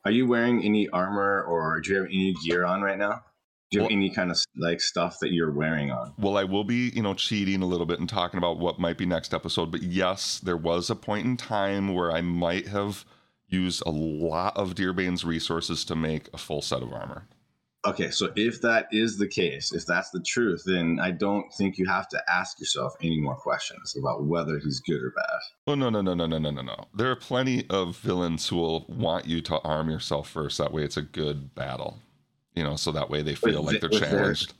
Are 0.05 0.11
you 0.11 0.27
wearing 0.27 0.63
any 0.63 0.87
armor, 0.89 1.41
or 1.41 1.81
do 1.81 1.89
you 1.89 1.97
have 1.97 2.05
any 2.05 2.35
gear 2.45 2.65
on 2.65 2.83
right 2.83 2.99
now? 2.99 3.23
Do 3.73 3.79
you 3.79 3.83
have 3.83 3.91
any 3.91 4.09
kind 4.09 4.31
of 4.31 4.37
like 4.55 4.81
stuff 4.81 5.17
that 5.21 5.31
you're 5.31 5.51
wearing 5.51 5.91
on? 5.91 6.13
Well, 6.17 6.37
I 6.37 6.43
will 6.43 6.63
be, 6.63 6.91
you 6.93 7.01
know, 7.01 7.13
cheating 7.13 7.61
a 7.61 7.65
little 7.65 7.85
bit 7.85 7.99
and 7.99 8.07
talking 8.07 8.37
about 8.37 8.59
what 8.59 8.79
might 8.79 8.97
be 8.97 9.05
next 9.05 9.33
episode. 9.33 9.71
But 9.71 9.81
yes, 9.81 10.39
there 10.39 10.57
was 10.57 10.89
a 10.89 10.95
point 10.95 11.25
in 11.25 11.37
time 11.37 11.93
where 11.93 12.11
I 12.11 12.21
might 12.21 12.67
have 12.67 13.03
used 13.47 13.83
a 13.85 13.91
lot 13.91 14.55
of 14.57 14.75
Deerbane's 14.75 15.25
resources 15.25 15.83
to 15.85 15.95
make 15.95 16.29
a 16.33 16.37
full 16.37 16.61
set 16.61 16.83
of 16.83 16.93
armor. 16.93 17.27
Okay, 17.85 18.11
so 18.11 18.31
if 18.37 18.61
that 18.61 18.87
is 18.93 19.17
the 19.17 19.27
case, 19.27 19.73
if 19.73 19.85
that's 19.85 20.09
the 20.11 20.21
truth, 20.21 20.63
then 20.65 20.99
I 21.01 21.11
don't 21.11 21.51
think 21.53 21.77
you 21.77 21.85
have 21.87 22.07
to 22.09 22.23
ask 22.29 22.57
yourself 22.57 22.93
any 23.01 23.19
more 23.19 23.35
questions 23.35 23.93
about 23.99 24.23
whether 24.23 24.57
he's 24.57 24.79
good 24.79 25.01
or 25.03 25.11
bad. 25.11 25.39
Oh 25.67 25.75
no 25.75 25.89
no 25.89 26.01
no 26.01 26.13
no 26.13 26.25
no 26.25 26.37
no 26.37 26.49
no 26.49 26.61
no! 26.61 26.85
There 26.95 27.11
are 27.11 27.15
plenty 27.17 27.69
of 27.69 27.97
villains 27.97 28.47
who 28.47 28.55
will 28.55 28.85
want 28.87 29.25
you 29.25 29.41
to 29.41 29.59
arm 29.59 29.89
yourself 29.89 30.29
first. 30.29 30.59
That 30.59 30.71
way, 30.71 30.83
it's 30.83 30.95
a 30.95 31.01
good 31.01 31.53
battle. 31.55 31.99
You 32.55 32.63
know, 32.63 32.75
so 32.75 32.91
that 32.91 33.09
way 33.09 33.21
they 33.21 33.35
feel 33.35 33.63
With 33.63 33.73
like 33.73 33.81
they're 33.81 33.89
the- 33.89 33.95
with 33.95 34.01
their- 34.09 34.19
challenged. 34.19 34.53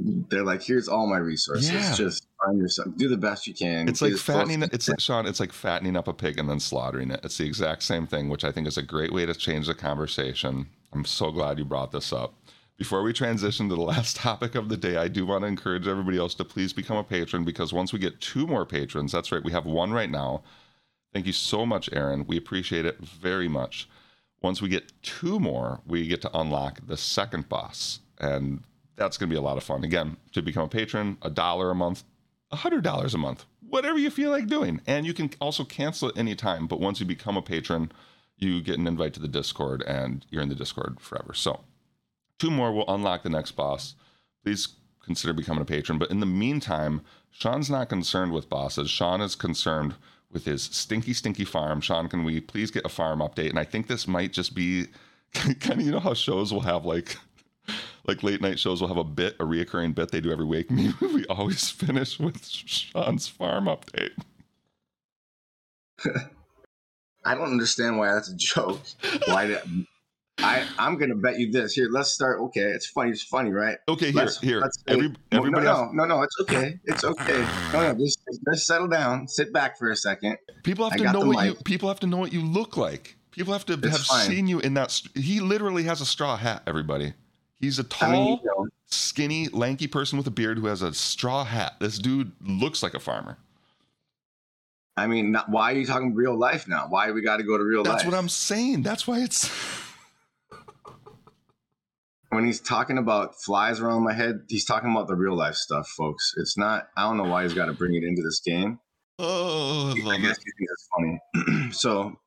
They're 0.00 0.44
like, 0.44 0.62
here's 0.62 0.86
all 0.86 1.08
my 1.08 1.16
resources. 1.18 1.72
Yeah. 1.72 1.92
Just 1.92 2.28
find 2.44 2.56
yourself, 2.56 2.94
do 2.96 3.08
the 3.08 3.16
best 3.16 3.48
you 3.48 3.54
can. 3.54 3.88
It's 3.88 4.00
like 4.00 4.12
fattening. 4.14 4.62
It's 4.62 4.88
like 4.88 5.00
Sean. 5.00 5.26
It's 5.26 5.40
like 5.40 5.52
fattening 5.52 5.96
up 5.96 6.06
a 6.06 6.12
pig 6.12 6.38
and 6.38 6.48
then 6.48 6.60
slaughtering 6.60 7.10
it. 7.10 7.18
It's 7.24 7.36
the 7.38 7.44
exact 7.46 7.82
same 7.82 8.06
thing, 8.06 8.28
which 8.28 8.44
I 8.44 8.52
think 8.52 8.68
is 8.68 8.76
a 8.78 8.82
great 8.82 9.12
way 9.12 9.26
to 9.26 9.34
change 9.34 9.66
the 9.66 9.74
conversation. 9.74 10.68
I'm 10.92 11.04
so 11.04 11.32
glad 11.32 11.58
you 11.58 11.64
brought 11.64 11.90
this 11.90 12.12
up. 12.12 12.34
Before 12.76 13.02
we 13.02 13.12
transition 13.12 13.68
to 13.70 13.74
the 13.74 13.80
last 13.94 14.14
topic 14.14 14.54
of 14.54 14.68
the 14.68 14.76
day, 14.76 14.98
I 14.98 15.08
do 15.08 15.26
want 15.26 15.42
to 15.42 15.48
encourage 15.48 15.88
everybody 15.88 16.16
else 16.18 16.34
to 16.36 16.44
please 16.44 16.72
become 16.72 16.96
a 16.96 17.02
patron 17.02 17.44
because 17.44 17.72
once 17.72 17.92
we 17.92 17.98
get 17.98 18.20
two 18.20 18.46
more 18.46 18.64
patrons, 18.64 19.10
that's 19.10 19.32
right, 19.32 19.42
we 19.42 19.50
have 19.50 19.66
one 19.66 19.90
right 19.92 20.10
now. 20.10 20.44
Thank 21.12 21.26
you 21.26 21.32
so 21.32 21.66
much, 21.66 21.90
Aaron. 21.92 22.24
We 22.24 22.36
appreciate 22.36 22.86
it 22.86 23.00
very 23.00 23.48
much. 23.48 23.88
Once 24.40 24.62
we 24.62 24.68
get 24.68 24.92
two 25.02 25.40
more, 25.40 25.80
we 25.86 26.06
get 26.06 26.22
to 26.22 26.38
unlock 26.38 26.80
the 26.86 26.96
second 26.96 27.48
boss. 27.48 28.00
And 28.18 28.62
that's 28.96 29.16
going 29.16 29.28
to 29.28 29.34
be 29.34 29.38
a 29.38 29.42
lot 29.42 29.56
of 29.56 29.64
fun. 29.64 29.84
Again, 29.84 30.16
to 30.32 30.42
become 30.42 30.64
a 30.64 30.68
patron, 30.68 31.18
a 31.22 31.30
dollar 31.30 31.70
a 31.70 31.74
month, 31.74 32.04
a 32.50 32.56
hundred 32.56 32.84
dollars 32.84 33.14
a 33.14 33.18
month, 33.18 33.44
whatever 33.68 33.98
you 33.98 34.10
feel 34.10 34.30
like 34.30 34.46
doing. 34.46 34.80
And 34.86 35.06
you 35.06 35.14
can 35.14 35.30
also 35.40 35.64
cancel 35.64 36.08
at 36.08 36.18
any 36.18 36.34
time. 36.34 36.66
But 36.66 36.80
once 36.80 37.00
you 37.00 37.06
become 37.06 37.36
a 37.36 37.42
patron, 37.42 37.92
you 38.36 38.60
get 38.62 38.78
an 38.78 38.86
invite 38.86 39.14
to 39.14 39.20
the 39.20 39.28
Discord 39.28 39.82
and 39.82 40.24
you're 40.30 40.42
in 40.42 40.48
the 40.48 40.54
Discord 40.54 41.00
forever. 41.00 41.34
So 41.34 41.64
two 42.38 42.50
more 42.50 42.72
will 42.72 42.88
unlock 42.88 43.22
the 43.22 43.30
next 43.30 43.52
boss. 43.52 43.94
Please 44.44 44.68
consider 45.04 45.32
becoming 45.32 45.62
a 45.62 45.66
patron. 45.66 45.98
But 45.98 46.10
in 46.10 46.20
the 46.20 46.26
meantime, 46.26 47.02
Sean's 47.30 47.70
not 47.70 47.88
concerned 47.88 48.32
with 48.32 48.48
bosses. 48.48 48.90
Sean 48.90 49.20
is 49.20 49.34
concerned 49.34 49.94
with 50.32 50.44
his 50.44 50.62
stinky, 50.62 51.12
stinky 51.12 51.44
farm. 51.44 51.80
Sean, 51.80 52.08
can 52.08 52.24
we 52.24 52.40
please 52.40 52.70
get 52.70 52.84
a 52.84 52.88
farm 52.88 53.20
update? 53.20 53.50
And 53.50 53.58
I 53.58 53.64
think 53.64 53.86
this 53.86 54.06
might 54.06 54.32
just 54.32 54.54
be 54.54 54.86
kind 55.34 55.80
of, 55.80 55.80
you 55.80 55.92
know, 55.92 56.00
how 56.00 56.14
shows 56.14 56.52
will 56.52 56.60
have 56.60 56.84
like, 56.84 57.16
like 58.06 58.22
late 58.22 58.40
night 58.40 58.58
shows 58.58 58.80
will 58.80 58.88
have 58.88 58.96
a 58.96 59.04
bit, 59.04 59.36
a 59.40 59.44
reoccurring 59.44 59.94
bit 59.94 60.10
they 60.10 60.20
do 60.20 60.32
every 60.32 60.44
week. 60.44 60.70
Maybe 60.70 60.94
we 61.00 61.26
always 61.26 61.70
finish 61.70 62.18
with 62.18 62.44
Sean's 62.44 63.28
farm 63.28 63.66
update. 63.66 64.12
I 67.24 67.34
don't 67.34 67.50
understand 67.50 67.98
why 67.98 68.12
that's 68.14 68.30
a 68.30 68.36
joke. 68.36 68.80
Why 69.26 69.46
did 69.46 69.58
I? 70.38 70.66
I'm 70.78 70.96
gonna 70.96 71.14
bet 71.16 71.38
you 71.38 71.50
this. 71.50 71.74
Here, 71.74 71.88
let's 71.90 72.10
start. 72.10 72.40
Okay, 72.40 72.60
it's 72.60 72.86
funny. 72.86 73.10
It's 73.10 73.22
funny, 73.22 73.50
right? 73.50 73.76
Okay, 73.88 74.06
here, 74.06 74.14
Let's- 74.14 74.40
here. 74.40 74.60
let's 74.60 74.78
Every, 74.86 75.12
everybody 75.32 75.66
no, 75.66 75.86
no, 75.92 76.04
no, 76.04 76.16
no, 76.16 76.22
it's 76.22 76.36
okay. 76.40 76.78
It's 76.84 77.04
okay. 77.04 77.46
No, 77.72 77.92
no, 77.92 77.94
just, 77.94 78.20
just 78.48 78.66
settle 78.66 78.88
down. 78.88 79.26
Sit 79.28 79.52
back 79.52 79.78
for 79.78 79.90
a 79.90 79.96
second. 79.96 80.38
people 80.62 80.88
have 80.88 81.00
I 81.00 81.04
to 81.04 81.12
know 81.12 81.26
what 81.26 81.44
you 81.46 81.54
people 81.64 81.88
have 81.88 82.00
to 82.00 82.06
know 82.06 82.16
what 82.18 82.32
you 82.32 82.42
look 82.42 82.76
like. 82.76 83.16
People 83.32 83.52
have 83.52 83.66
to 83.66 83.74
It's 83.74 83.86
have 83.88 84.00
fine. 84.06 84.26
seen 84.26 84.46
you 84.46 84.60
in 84.60 84.74
that. 84.74 85.00
He 85.14 85.40
literally 85.40 85.84
has 85.84 86.00
a 86.00 86.06
straw 86.06 86.36
hat. 86.36 86.62
Everybody, 86.66 87.14
he's 87.60 87.78
a 87.78 87.84
tall, 87.84 88.08
I 88.08 88.12
mean, 88.12 88.38
you 88.42 88.50
know, 88.56 88.66
skinny, 88.86 89.48
lanky 89.48 89.86
person 89.86 90.18
with 90.18 90.26
a 90.26 90.30
beard 90.32 90.58
who 90.58 90.66
has 90.66 90.82
a 90.82 90.92
straw 90.94 91.44
hat. 91.44 91.74
This 91.80 91.98
dude 91.98 92.32
looks 92.40 92.82
like 92.82 92.94
a 92.94 93.00
farmer. 93.00 93.38
I 94.96 95.06
mean, 95.06 95.30
not, 95.30 95.48
why 95.48 95.72
are 95.72 95.76
you 95.76 95.86
talking 95.86 96.14
real 96.14 96.36
life 96.36 96.66
now? 96.66 96.86
Why 96.88 97.12
we 97.12 97.22
got 97.22 97.36
to 97.36 97.44
go 97.44 97.56
to 97.56 97.62
real 97.62 97.84
That's 97.84 97.88
life? 97.88 98.02
That's 98.02 98.12
what 98.12 98.18
I'm 98.18 98.28
saying. 98.28 98.82
That's 98.82 99.06
why 99.06 99.20
it's. 99.20 99.48
When 102.30 102.44
he's 102.44 102.60
talking 102.60 102.98
about 102.98 103.40
flies 103.40 103.80
around 103.80 104.04
my 104.04 104.12
head, 104.12 104.42
he's 104.48 104.64
talking 104.64 104.90
about 104.90 105.08
the 105.08 105.16
real 105.16 105.34
life 105.34 105.54
stuff, 105.54 105.88
folks. 105.88 106.34
It's 106.36 106.58
not. 106.58 106.88
I 106.96 107.02
don't 107.02 107.16
know 107.16 107.24
why 107.24 107.44
he's 107.44 107.54
got 107.54 107.66
to 107.66 107.72
bring 107.72 107.94
it 107.94 108.04
into 108.04 108.22
this 108.22 108.40
game. 108.40 108.78
Oh, 109.18 109.94
I 110.06 110.14
I 110.14 110.18
guess 110.18 110.36
it. 110.38 110.44
he 110.44 110.52
thinks 110.58 110.72
it's 110.72 110.88
funny. 110.94 111.70
so, 111.72 112.20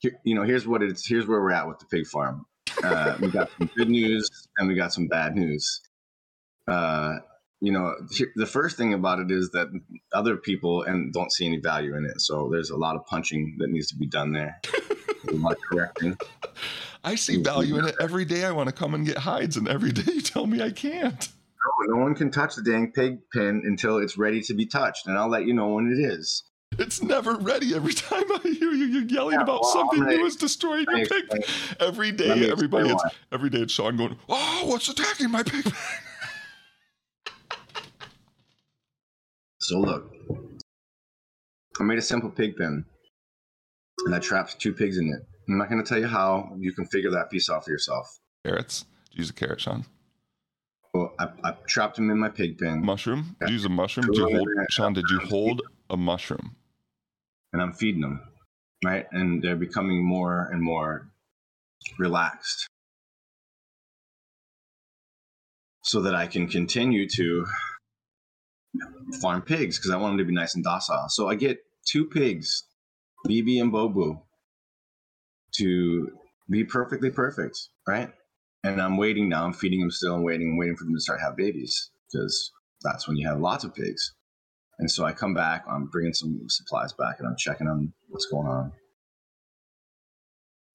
here, 0.00 0.18
you 0.24 0.34
know, 0.34 0.42
here's 0.42 0.66
what 0.66 0.82
it's. 0.82 1.06
Here's 1.06 1.26
where 1.26 1.40
we're 1.40 1.52
at 1.52 1.68
with 1.68 1.78
the 1.78 1.86
pig 1.86 2.06
farm. 2.06 2.46
Uh, 2.82 3.16
we 3.20 3.30
got 3.30 3.50
some 3.56 3.70
good 3.76 3.88
news 3.88 4.28
and 4.58 4.68
we 4.68 4.74
got 4.74 4.92
some 4.92 5.06
bad 5.06 5.36
news. 5.36 5.80
Uh, 6.66 7.16
you 7.60 7.72
know, 7.72 7.94
here, 8.10 8.32
the 8.34 8.46
first 8.46 8.76
thing 8.76 8.92
about 8.92 9.20
it 9.20 9.30
is 9.30 9.50
that 9.50 9.68
other 10.12 10.36
people 10.36 10.82
and 10.82 11.12
don't 11.12 11.32
see 11.32 11.46
any 11.46 11.58
value 11.58 11.96
in 11.96 12.04
it. 12.04 12.20
So 12.20 12.48
there's 12.52 12.70
a 12.70 12.76
lot 12.76 12.96
of 12.96 13.06
punching 13.06 13.56
that 13.58 13.70
needs 13.70 13.88
to 13.88 13.96
be 13.96 14.06
done 14.06 14.32
there. 14.32 14.60
lot 15.32 15.56
correcting. 15.70 16.16
I 17.04 17.14
see 17.16 17.42
value 17.42 17.78
in 17.78 17.86
it 17.86 17.94
every 18.00 18.24
day. 18.24 18.44
I 18.44 18.50
want 18.52 18.68
to 18.68 18.74
come 18.74 18.94
and 18.94 19.04
get 19.06 19.18
hides, 19.18 19.56
and 19.56 19.68
every 19.68 19.92
day 19.98 20.12
you 20.12 20.20
tell 20.20 20.46
me 20.46 20.62
I 20.62 20.70
can't. 20.70 21.28
No, 21.88 21.94
no 21.96 22.02
one 22.02 22.14
can 22.14 22.30
touch 22.30 22.56
the 22.56 22.62
dang 22.62 22.92
pig 22.92 23.18
pen 23.32 23.62
until 23.64 23.98
it's 23.98 24.16
ready 24.18 24.40
to 24.42 24.54
be 24.54 24.66
touched, 24.66 25.06
and 25.06 25.16
I'll 25.18 25.28
let 25.30 25.46
you 25.46 25.54
know 25.54 25.68
when 25.74 25.90
it 25.92 25.98
is. 25.98 26.44
It's 26.78 27.02
never 27.02 27.36
ready. 27.36 27.74
Every 27.74 27.92
time 27.94 28.24
I 28.32 28.38
hear 28.42 28.72
you, 28.72 28.84
you're 28.86 29.02
yelling 29.04 29.34
Yeah, 29.36 29.42
about 29.42 29.62
well, 29.62 29.72
something 29.72 30.00
gonna- 30.00 30.16
new 30.16 30.26
is 30.26 30.36
destroying 30.36 30.86
your 30.90 31.06
pig. 31.06 31.24
Every 31.80 32.10
day, 32.12 32.50
everybody, 32.50 32.90
it's, 32.90 33.04
every 33.32 33.48
day 33.50 33.58
it's 33.60 33.72
Sean 33.72 33.96
going, 33.96 34.16
"Oh, 34.28 34.62
what's 34.66 34.88
attacking 34.88 35.30
my 35.30 35.42
pig?" 35.42 35.64
Pen? 35.64 35.72
So 39.58 39.78
look, 39.78 40.12
I 41.80 41.84
made 41.84 41.98
a 41.98 42.02
simple 42.02 42.30
pig 42.30 42.56
pen, 42.56 42.84
and 44.04 44.14
I 44.14 44.18
trapped 44.18 44.58
two 44.60 44.72
pigs 44.72 44.98
in 44.98 45.08
it. 45.08 45.26
I'm 45.48 45.58
not 45.58 45.68
going 45.70 45.82
to 45.82 45.88
tell 45.88 45.98
you 45.98 46.06
how. 46.06 46.50
You 46.58 46.72
can 46.72 46.86
figure 46.86 47.10
that 47.10 47.30
piece 47.30 47.50
out 47.50 47.64
for 47.64 47.70
yourself. 47.70 48.06
Carrots. 48.44 48.84
Did 49.10 49.18
you 49.18 49.18
use 49.22 49.30
a 49.30 49.34
carrot, 49.34 49.60
Sean? 49.60 49.84
Well, 50.92 51.12
I, 51.18 51.28
I 51.42 51.52
trapped 51.66 51.96
them 51.96 52.10
in 52.10 52.18
my 52.18 52.28
pig 52.28 52.58
pen, 52.58 52.84
Mushroom. 52.84 53.36
Did 53.40 53.48
you 53.48 53.54
use 53.54 53.64
a 53.64 53.68
mushroom? 53.68 54.06
Did 54.06 54.16
you 54.16 54.36
hold, 54.36 54.48
Sean? 54.70 54.92
Did 54.92 55.10
you 55.10 55.18
hold 55.18 55.62
a 55.90 55.96
mushroom? 55.96 56.56
and 57.54 57.62
I'm 57.62 57.72
feeding 57.72 58.00
them, 58.00 58.20
right? 58.84 59.06
And 59.12 59.40
they're 59.40 59.54
becoming 59.54 60.04
more 60.04 60.48
and 60.52 60.60
more 60.60 61.08
relaxed, 62.00 62.66
so 65.82 66.00
that 66.02 66.16
I 66.16 66.26
can 66.26 66.48
continue 66.48 67.08
to 67.10 67.46
farm 69.22 69.40
pigs 69.42 69.78
because 69.78 69.92
I 69.92 69.96
want 69.96 70.12
them 70.12 70.18
to 70.18 70.24
be 70.24 70.34
nice 70.34 70.56
and 70.56 70.64
docile. 70.64 71.06
So 71.10 71.28
I 71.28 71.36
get 71.36 71.58
two 71.86 72.06
pigs, 72.06 72.64
BB 73.26 73.60
and 73.60 73.72
Bobu, 73.72 74.20
to 75.56 76.08
be 76.50 76.64
perfectly 76.64 77.10
perfect, 77.10 77.56
right? 77.86 78.10
And 78.62 78.80
I'm 78.80 78.96
waiting 78.96 79.28
now. 79.28 79.44
I'm 79.44 79.52
feeding 79.52 79.80
them 79.80 79.90
still. 79.90 80.14
I'm 80.14 80.24
waiting, 80.24 80.58
waiting 80.58 80.76
for 80.76 80.84
them 80.84 80.94
to 80.94 81.00
start 81.00 81.20
have 81.20 81.36
babies 81.36 81.90
because 82.10 82.50
that's 82.82 83.06
when 83.06 83.16
you 83.16 83.28
have 83.28 83.40
lots 83.40 83.64
of 83.64 83.74
pigs. 83.74 84.14
And 84.78 84.90
so 84.90 85.04
I 85.04 85.12
come 85.12 85.34
back. 85.34 85.64
I'm 85.70 85.86
bringing 85.86 86.14
some 86.14 86.40
supplies 86.48 86.92
back, 86.92 87.16
and 87.18 87.28
I'm 87.28 87.36
checking 87.36 87.68
on 87.68 87.92
what's 88.08 88.26
going 88.26 88.48
on. 88.48 88.72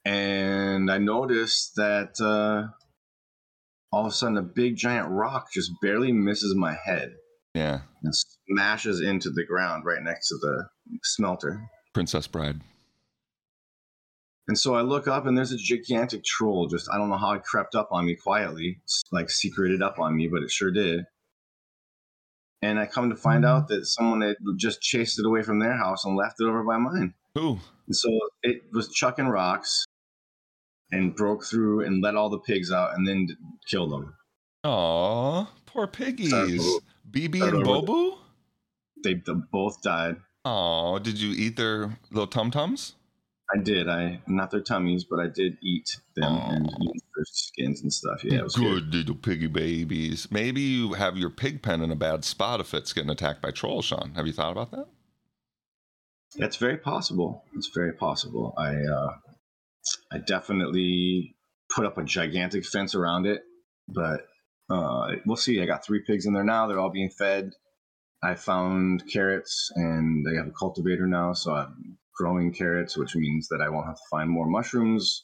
And 0.06 0.90
I 0.90 0.98
noticed 0.98 1.76
that 1.76 2.20
uh, 2.22 2.70
all 3.92 4.06
of 4.06 4.12
a 4.12 4.16
sudden 4.16 4.38
a 4.38 4.42
big 4.42 4.78
giant 4.78 5.10
rock 5.10 5.48
just 5.54 5.72
barely 5.82 6.12
misses 6.12 6.56
my 6.56 6.78
head 6.86 7.16
Yeah, 7.54 7.82
and 8.04 8.14
smashes 8.48 9.02
into 9.02 9.30
the 9.30 9.44
ground 9.44 9.84
right 9.86 10.02
next 10.02 10.30
to 10.30 10.38
the 10.38 10.70
smelter. 11.04 11.70
Princess 12.00 12.28
Bride. 12.28 12.62
And 14.48 14.58
so 14.58 14.74
I 14.74 14.84
look 14.84 15.06
up 15.10 15.26
and 15.26 15.38
there's 15.38 15.52
a 15.52 15.58
gigantic 15.58 16.24
troll. 16.24 16.68
Just 16.68 16.88
I 16.90 16.98
don't 16.98 17.10
know 17.10 17.18
how 17.18 17.34
it 17.34 17.44
crept 17.44 17.76
up 17.76 17.90
on 17.92 18.06
me 18.06 18.16
quietly, 18.16 18.80
like 19.12 19.30
secreted 19.30 19.82
up 19.82 20.00
on 20.00 20.16
me, 20.16 20.30
but 20.30 20.42
it 20.42 20.50
sure 20.50 20.72
did. 20.72 21.04
And 22.62 22.80
I 22.80 22.86
come 22.86 23.10
to 23.10 23.18
find 23.18 23.44
out 23.44 23.68
that 23.68 23.86
someone 23.86 24.22
had 24.22 24.38
just 24.56 24.80
chased 24.82 25.20
it 25.20 25.26
away 25.26 25.44
from 25.44 25.60
their 25.60 25.76
house 25.76 26.06
and 26.06 26.16
left 26.16 26.40
it 26.40 26.46
over 26.46 26.64
by 26.64 26.78
mine. 26.78 27.16
Ooh, 27.38 27.60
And 27.88 27.96
so 27.96 28.10
it 28.44 28.62
was 28.72 28.88
chucking 28.94 29.28
rocks 29.28 29.84
and 30.94 31.14
broke 31.14 31.44
through 31.44 31.82
and 31.86 32.02
let 32.02 32.16
all 32.16 32.30
the 32.30 32.40
pigs 32.40 32.72
out 32.72 32.96
and 32.96 33.06
then 33.06 33.28
killed 33.70 33.92
them. 33.92 34.16
aw, 34.64 35.52
poor 35.66 35.86
piggies. 35.86 36.30
Sorry, 36.30 36.60
BB 37.12 37.40
Start 37.40 37.56
and. 37.56 37.66
Bobu. 37.66 38.18
They, 39.04 39.16
they 39.16 39.34
both 39.52 39.82
died. 39.82 40.16
Aw, 40.46 41.00
did 41.00 41.20
you 41.20 41.32
eat 41.32 41.58
their 41.58 41.98
little 42.12 42.28
tum 42.28 42.52
tums? 42.52 42.96
I 43.54 43.58
did. 43.58 43.90
I 43.90 44.22
not 44.28 44.52
their 44.52 44.62
tummies, 44.62 45.04
but 45.04 45.20
I 45.20 45.28
did 45.28 45.58
eat 45.64 45.98
them 46.16 46.36
and 46.36 46.68
eat 46.82 47.04
their 47.16 47.26
skins 47.26 47.82
and 47.82 47.92
stuff. 47.92 48.24
Yeah, 48.24 48.40
it 48.40 48.44
was 48.44 48.56
good. 48.56 48.92
Good 48.92 48.94
little 48.94 49.16
piggy 49.16 49.48
babies. 49.48 50.28
Maybe 50.30 50.62
you 50.62 50.94
have 50.94 51.18
your 51.18 51.32
pig 51.32 51.64
pen 51.64 51.82
in 51.82 51.92
a 51.92 51.96
bad 51.96 52.24
spot 52.24 52.60
if 52.60 52.74
it's 52.74 52.94
getting 52.94 53.10
attacked 53.10 53.42
by 53.42 53.52
trolls, 53.52 53.86
Sean. 53.86 54.14
Have 54.16 54.28
you 54.28 54.34
thought 54.34 54.52
about 54.52 54.72
that? 54.72 54.86
That's 56.36 56.58
very 56.58 56.78
possible. 56.78 57.44
It's 57.56 57.72
very 57.74 57.94
possible. 57.94 58.54
I 58.56 58.76
uh, 58.76 59.14
I 60.12 60.20
definitely 60.20 61.36
put 61.76 61.86
up 61.86 61.98
a 61.98 62.04
gigantic 62.04 62.66
fence 62.66 62.94
around 62.94 63.26
it, 63.26 63.42
but 63.88 64.28
uh, 64.70 65.08
we'll 65.26 65.38
see. 65.38 65.60
I 65.60 65.66
got 65.66 65.84
three 65.84 66.04
pigs 66.06 66.28
in 66.28 66.34
there 66.34 66.44
now. 66.44 66.68
They're 66.68 66.80
all 66.80 66.92
being 66.92 67.10
fed. 67.10 67.54
I 68.22 68.36
found 68.36 69.04
carrots, 69.12 69.72
and 69.76 70.26
I 70.30 70.38
have 70.38 70.48
a 70.48 70.52
cultivator 70.52 71.08
now, 71.08 71.34
so 71.34 71.54
I'm 71.54 71.98
growing 72.16 72.54
carrots, 72.54 72.98
which 72.98 73.16
means 73.16 73.48
that 73.48 73.62
I 73.62 73.70
won't 73.70 73.88
have 73.88 73.96
to 73.96 74.10
find 74.12 74.30
more 74.30 74.48
mushrooms, 74.48 75.24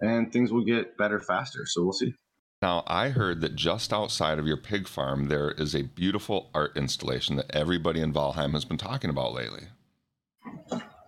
and 0.00 0.32
things 0.32 0.52
will 0.52 0.64
get 0.64 0.96
better 0.96 1.20
faster. 1.20 1.66
So 1.66 1.82
we'll 1.82 1.92
see. 1.92 2.14
Now, 2.62 2.84
I 2.86 3.10
heard 3.10 3.42
that 3.42 3.54
just 3.54 3.92
outside 3.92 4.38
of 4.38 4.46
your 4.46 4.56
pig 4.56 4.88
farm, 4.88 5.28
there 5.28 5.50
is 5.50 5.74
a 5.74 5.82
beautiful 5.82 6.50
art 6.54 6.76
installation 6.76 7.36
that 7.36 7.54
everybody 7.54 8.00
in 8.00 8.12
Valheim 8.12 8.52
has 8.52 8.64
been 8.64 8.78
talking 8.78 9.10
about 9.10 9.34
lately. 9.34 9.68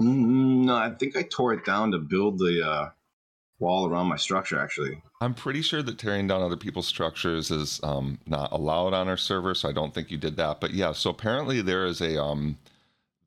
Mm, 0.01 0.64
no, 0.66 0.77
I 0.77 0.90
think 0.90 1.16
I 1.16 1.22
tore 1.22 1.55
it 1.55 1.64
down 1.64 1.92
to 1.92 1.98
build 1.98 2.38
the 2.38 2.62
uh, 2.64 2.90
wall 3.59 3.88
around 3.88 4.09
my 4.09 4.16
structure. 4.16 4.59
Actually, 4.59 5.03
I'm 5.20 5.35
pretty 5.35 5.62
sure 5.62 5.83
that 5.83 5.98
tearing 5.98 6.28
down 6.28 6.42
other 6.42 6.57
people's 6.57 6.87
structures 6.87 7.50
is 7.50 7.81
um, 7.83 8.18
not 8.26 8.52
allowed 8.52 8.94
on 8.94 9.09
our 9.09 9.16
server, 9.16 9.54
so 9.54 9.68
I 9.68 9.72
don't 9.72 9.92
think 9.92 10.11
you 10.11 10.16
did 10.16 10.37
that. 10.37 10.61
But 10.61 10.72
yeah, 10.74 10.92
so 10.92 11.11
apparently 11.11 11.61
there 11.61 11.87
is 11.87 12.00
a 12.00 12.22
um, 12.22 12.57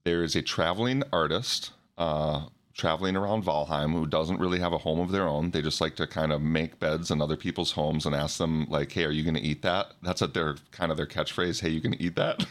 there 0.06 0.24
is 0.24 0.36
a 0.36 0.42
traveling 0.42 1.04
artist 1.12 1.72
uh, 1.98 2.46
traveling 2.74 3.18
around 3.18 3.44
Valheim 3.44 3.92
who 3.92 4.08
doesn't 4.08 4.40
really 4.40 4.60
have 4.60 4.72
a 4.72 4.78
home 4.78 5.00
of 5.00 5.12
their 5.12 5.28
own. 5.28 5.52
They 5.52 5.62
just 5.62 5.82
like 5.82 5.98
to 5.98 6.08
kind 6.08 6.32
of 6.32 6.42
make 6.42 6.80
beds 6.80 7.12
in 7.12 7.22
other 7.22 7.36
people's 7.36 7.74
homes 7.74 8.06
and 8.06 8.16
ask 8.16 8.38
them 8.38 8.68
like, 8.70 8.92
"Hey, 8.94 9.04
are 9.04 9.12
you 9.12 9.24
going 9.24 9.36
to 9.36 9.42
eat 9.42 9.62
that?" 9.64 9.92
That's 10.02 10.22
what 10.22 10.34
their 10.34 10.56
kind 10.72 10.92
of 10.92 10.98
their 10.98 11.08
catchphrase. 11.08 11.60
Hey, 11.60 11.70
you 11.70 11.82
going 11.82 11.98
to 11.98 12.02
eat 12.02 12.16
that? 12.16 12.46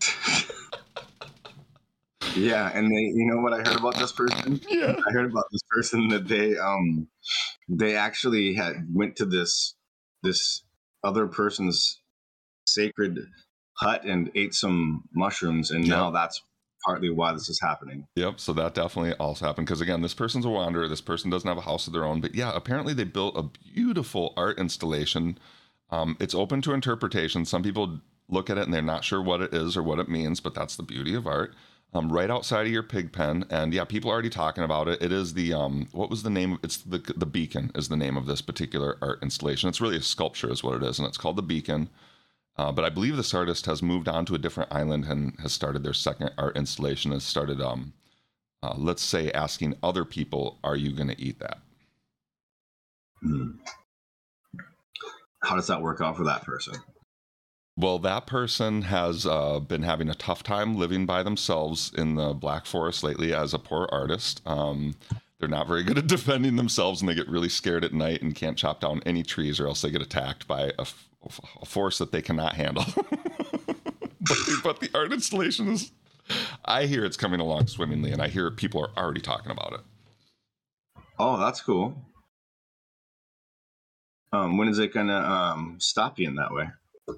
Yeah, 2.34 2.70
and 2.74 2.90
they, 2.90 3.00
you 3.00 3.26
know 3.26 3.42
what 3.42 3.52
I 3.52 3.58
heard 3.58 3.78
about 3.78 3.96
this 3.96 4.12
person? 4.12 4.60
yeah. 4.70 4.96
I 5.06 5.12
heard 5.12 5.30
about 5.30 5.44
this 5.52 5.60
person 5.70 6.08
that 6.08 6.26
they, 6.26 6.56
um, 6.56 7.06
they 7.68 7.96
actually 7.96 8.54
had 8.54 8.86
went 8.92 9.16
to 9.16 9.24
this 9.26 9.74
this 10.22 10.62
other 11.04 11.26
person's 11.26 12.00
sacred 12.66 13.18
hut 13.74 14.04
and 14.04 14.30
ate 14.34 14.54
some 14.54 15.04
mushrooms, 15.14 15.70
and 15.70 15.84
Yeah. 15.86 15.94
now 15.96 16.10
that's 16.10 16.40
partly 16.86 17.10
why 17.10 17.32
this 17.32 17.48
is 17.48 17.60
happening. 17.60 18.06
Yep. 18.16 18.40
So 18.40 18.52
that 18.54 18.74
definitely 18.74 19.14
also 19.14 19.46
happened 19.46 19.66
because 19.66 19.80
again, 19.80 20.02
this 20.02 20.14
person's 20.14 20.44
a 20.44 20.48
wanderer. 20.50 20.88
This 20.88 21.00
person 21.00 21.30
doesn't 21.30 21.48
have 21.48 21.58
a 21.58 21.62
house 21.62 21.86
of 21.86 21.92
their 21.92 22.04
own. 22.04 22.20
But 22.20 22.34
yeah, 22.34 22.52
apparently 22.54 22.92
they 22.94 23.04
built 23.04 23.36
a 23.36 23.42
beautiful 23.74 24.32
art 24.36 24.58
installation. 24.58 25.38
Um, 25.90 26.16
it's 26.20 26.34
open 26.34 26.60
to 26.62 26.72
interpretation. 26.72 27.44
Some 27.44 27.62
people 27.62 28.00
look 28.28 28.50
at 28.50 28.58
it 28.58 28.64
and 28.64 28.72
they're 28.74 28.82
not 28.82 29.04
sure 29.04 29.22
what 29.22 29.42
it 29.42 29.52
is 29.54 29.76
or 29.76 29.82
what 29.82 29.98
it 29.98 30.08
means, 30.08 30.40
but 30.40 30.54
that's 30.54 30.76
the 30.76 30.82
beauty 30.82 31.14
of 31.14 31.26
art. 31.26 31.54
Um, 31.94 32.10
right 32.10 32.30
outside 32.30 32.64
of 32.64 32.72
your 32.72 32.82
pig 32.82 33.12
pen, 33.12 33.44
and 33.50 33.74
yeah, 33.74 33.84
people 33.84 34.10
are 34.10 34.14
already 34.14 34.30
talking 34.30 34.64
about 34.64 34.88
it. 34.88 35.02
It 35.02 35.12
is 35.12 35.34
the 35.34 35.52
um, 35.52 35.88
what 35.92 36.08
was 36.08 36.22
the 36.22 36.30
name? 36.30 36.54
Of 36.54 36.60
it's 36.62 36.78
the 36.78 36.98
the 37.16 37.26
beacon 37.26 37.70
is 37.74 37.90
the 37.90 37.98
name 37.98 38.16
of 38.16 38.24
this 38.24 38.40
particular 38.40 38.96
art 39.02 39.22
installation. 39.22 39.68
It's 39.68 39.80
really 39.80 39.98
a 39.98 40.02
sculpture, 40.02 40.50
is 40.50 40.64
what 40.64 40.76
it 40.76 40.82
is, 40.82 40.98
and 40.98 41.06
it's 41.06 41.18
called 41.18 41.36
the 41.36 41.42
beacon. 41.42 41.90
Uh, 42.56 42.72
but 42.72 42.86
I 42.86 42.88
believe 42.88 43.16
this 43.16 43.34
artist 43.34 43.66
has 43.66 43.82
moved 43.82 44.08
on 44.08 44.24
to 44.26 44.34
a 44.34 44.38
different 44.38 44.72
island 44.72 45.04
and 45.04 45.38
has 45.40 45.52
started 45.52 45.82
their 45.82 45.92
second 45.92 46.30
art 46.38 46.56
installation. 46.56 47.12
Has 47.12 47.24
started, 47.24 47.60
um, 47.60 47.92
uh, 48.62 48.74
let's 48.78 49.02
say, 49.02 49.30
asking 49.32 49.76
other 49.82 50.06
people, 50.06 50.58
"Are 50.64 50.76
you 50.76 50.92
going 50.92 51.08
to 51.08 51.20
eat 51.20 51.40
that?" 51.40 51.58
Hmm. 53.20 53.50
How 55.42 55.56
does 55.56 55.66
that 55.66 55.82
work 55.82 56.00
out 56.00 56.16
for 56.16 56.24
that 56.24 56.42
person? 56.42 56.74
Well, 57.76 57.98
that 58.00 58.26
person 58.26 58.82
has 58.82 59.24
uh, 59.24 59.58
been 59.60 59.82
having 59.82 60.10
a 60.10 60.14
tough 60.14 60.42
time 60.42 60.76
living 60.76 61.06
by 61.06 61.22
themselves 61.22 61.90
in 61.96 62.16
the 62.16 62.34
Black 62.34 62.66
Forest 62.66 63.02
lately 63.02 63.32
as 63.32 63.54
a 63.54 63.58
poor 63.58 63.88
artist. 63.90 64.42
Um, 64.44 64.94
they're 65.38 65.48
not 65.48 65.66
very 65.66 65.82
good 65.82 65.96
at 65.96 66.06
defending 66.06 66.56
themselves 66.56 67.00
and 67.00 67.08
they 67.08 67.14
get 67.14 67.28
really 67.28 67.48
scared 67.48 67.84
at 67.84 67.94
night 67.94 68.20
and 68.20 68.34
can't 68.34 68.58
chop 68.58 68.80
down 68.80 69.02
any 69.06 69.22
trees 69.22 69.58
or 69.58 69.66
else 69.66 69.80
they 69.80 69.90
get 69.90 70.02
attacked 70.02 70.46
by 70.46 70.72
a, 70.78 70.82
f- 70.82 71.08
a 71.60 71.66
force 71.66 71.98
that 71.98 72.12
they 72.12 72.20
cannot 72.20 72.54
handle. 72.54 72.84
but, 72.94 73.78
the, 74.20 74.60
but 74.62 74.80
the 74.80 74.90
art 74.94 75.12
installation 75.12 75.68
is, 75.68 75.92
I 76.66 76.84
hear 76.84 77.04
it's 77.06 77.16
coming 77.16 77.40
along 77.40 77.68
swimmingly 77.68 78.12
and 78.12 78.20
I 78.20 78.28
hear 78.28 78.50
people 78.50 78.82
are 78.84 79.02
already 79.02 79.22
talking 79.22 79.50
about 79.50 79.72
it. 79.72 79.80
Oh, 81.18 81.38
that's 81.38 81.62
cool. 81.62 81.96
Um, 84.30 84.58
when 84.58 84.68
is 84.68 84.78
it 84.78 84.92
gonna 84.92 85.18
um, 85.18 85.76
stop 85.80 86.20
in 86.20 86.36
that 86.36 86.52
way? 86.52 86.68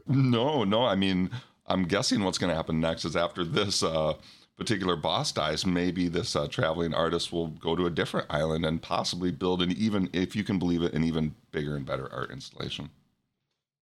No, 0.07 0.65
no. 0.65 0.85
I 0.85 0.95
mean, 0.95 1.31
I'm 1.67 1.85
guessing 1.85 2.23
what's 2.23 2.39
going 2.39 2.51
to 2.51 2.57
happen 2.57 2.81
next 2.81 3.05
is 3.05 3.17
after 3.17 3.45
this 3.45 3.83
uh, 3.83 4.15
particular 4.57 4.97
boss 4.97 5.33
dies, 5.33 5.67
maybe 5.67 6.09
this 6.09 6.37
uh, 6.37 6.47
traveling 6.49 6.95
artist 6.95 7.33
will 7.33 7.49
go 7.49 7.75
to 7.75 7.87
a 7.87 7.91
different 7.91 8.27
island 8.31 8.65
and 8.65 8.83
possibly 8.83 9.31
build 9.31 9.63
an 9.63 9.73
even, 9.73 10.09
if 10.13 10.37
you 10.37 10.45
can 10.45 10.59
believe 10.59 10.83
it, 10.83 10.95
an 10.95 11.05
even 11.05 11.35
bigger 11.51 11.77
and 11.77 11.87
better 11.87 12.13
art 12.13 12.31
installation. 12.31 12.91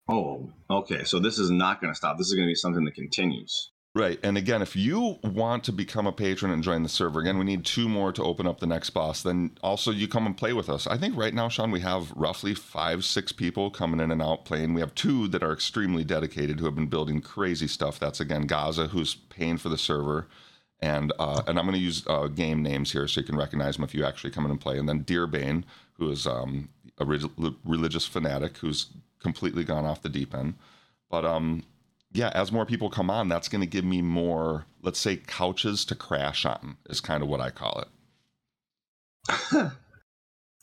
Oh, 0.09 0.49
okay. 0.69 1.03
So 1.03 1.19
this 1.19 1.37
is 1.37 1.51
not 1.51 1.81
going 1.81 1.93
to 1.93 1.97
stop. 1.97 2.17
This 2.17 2.27
is 2.27 2.33
going 2.33 2.47
to 2.47 2.51
be 2.51 2.55
something 2.55 2.83
that 2.85 2.95
continues. 2.95 3.71
Right. 3.95 4.19
And 4.21 4.37
again, 4.37 4.61
if 4.61 4.75
you 4.75 5.17
want 5.23 5.63
to 5.63 5.71
become 5.71 6.05
a 6.05 6.11
patron 6.11 6.51
and 6.51 6.63
join 6.63 6.83
the 6.83 6.89
server, 6.89 7.19
again, 7.19 7.39
we 7.39 7.43
need 7.43 7.65
two 7.65 7.89
more 7.89 8.11
to 8.13 8.23
open 8.23 8.45
up 8.45 8.59
the 8.59 8.67
next 8.67 8.91
boss. 8.91 9.23
Then 9.23 9.57
also 9.63 9.89
you 9.91 10.07
come 10.07 10.27
and 10.27 10.37
play 10.37 10.53
with 10.53 10.69
us. 10.69 10.85
I 10.85 10.95
think 10.95 11.17
right 11.17 11.33
now, 11.33 11.49
Sean, 11.49 11.71
we 11.71 11.79
have 11.79 12.11
roughly 12.11 12.53
five, 12.53 13.03
six 13.03 13.31
people 13.31 13.71
coming 13.71 13.99
in 13.99 14.11
and 14.11 14.21
out 14.21 14.45
playing. 14.45 14.75
We 14.75 14.81
have 14.81 14.93
two 14.93 15.27
that 15.29 15.41
are 15.41 15.51
extremely 15.51 16.03
dedicated 16.03 16.59
who 16.59 16.65
have 16.65 16.75
been 16.75 16.85
building 16.85 17.19
crazy 17.19 17.67
stuff. 17.67 17.99
That's 17.99 18.19
again 18.19 18.43
Gaza, 18.43 18.87
who's 18.87 19.15
paying 19.15 19.57
for 19.57 19.69
the 19.69 19.77
server. 19.77 20.27
And 20.81 21.11
uh, 21.17 21.41
and 21.47 21.57
I'm 21.57 21.65
going 21.65 21.75
to 21.75 21.81
use 21.81 22.03
uh, 22.05 22.27
game 22.27 22.61
names 22.61 22.91
here 22.91 23.07
so 23.07 23.21
you 23.21 23.25
can 23.25 23.37
recognize 23.37 23.75
them 23.75 23.83
if 23.83 23.95
you 23.95 24.05
actually 24.05 24.29
come 24.29 24.45
in 24.45 24.51
and 24.51 24.61
play. 24.61 24.77
And 24.77 24.87
then 24.87 25.03
Deerbane, 25.03 25.63
who 25.93 26.11
is 26.11 26.27
um, 26.27 26.69
a 26.99 27.05
re- 27.05 27.19
religious 27.65 28.05
fanatic 28.05 28.57
who's 28.57 28.85
completely 29.19 29.63
gone 29.63 29.85
off 29.85 30.03
the 30.03 30.09
deep 30.09 30.35
end. 30.35 30.53
But 31.09 31.25
um, 31.25 31.63
yeah, 32.11 32.31
as 32.33 32.51
more 32.51 32.65
people 32.65 32.89
come 32.89 33.09
on, 33.09 33.27
that's 33.27 33.49
going 33.49 33.61
to 33.61 33.67
give 33.67 33.85
me 33.85 34.01
more, 34.01 34.65
let's 34.81 34.99
say, 34.99 35.17
couches 35.17 35.85
to 35.85 35.95
crash 35.95 36.45
on, 36.45 36.77
is 36.89 37.01
kind 37.01 37.21
of 37.21 37.29
what 37.29 37.41
I 37.41 37.51
call 37.51 37.83
it. 37.83 37.87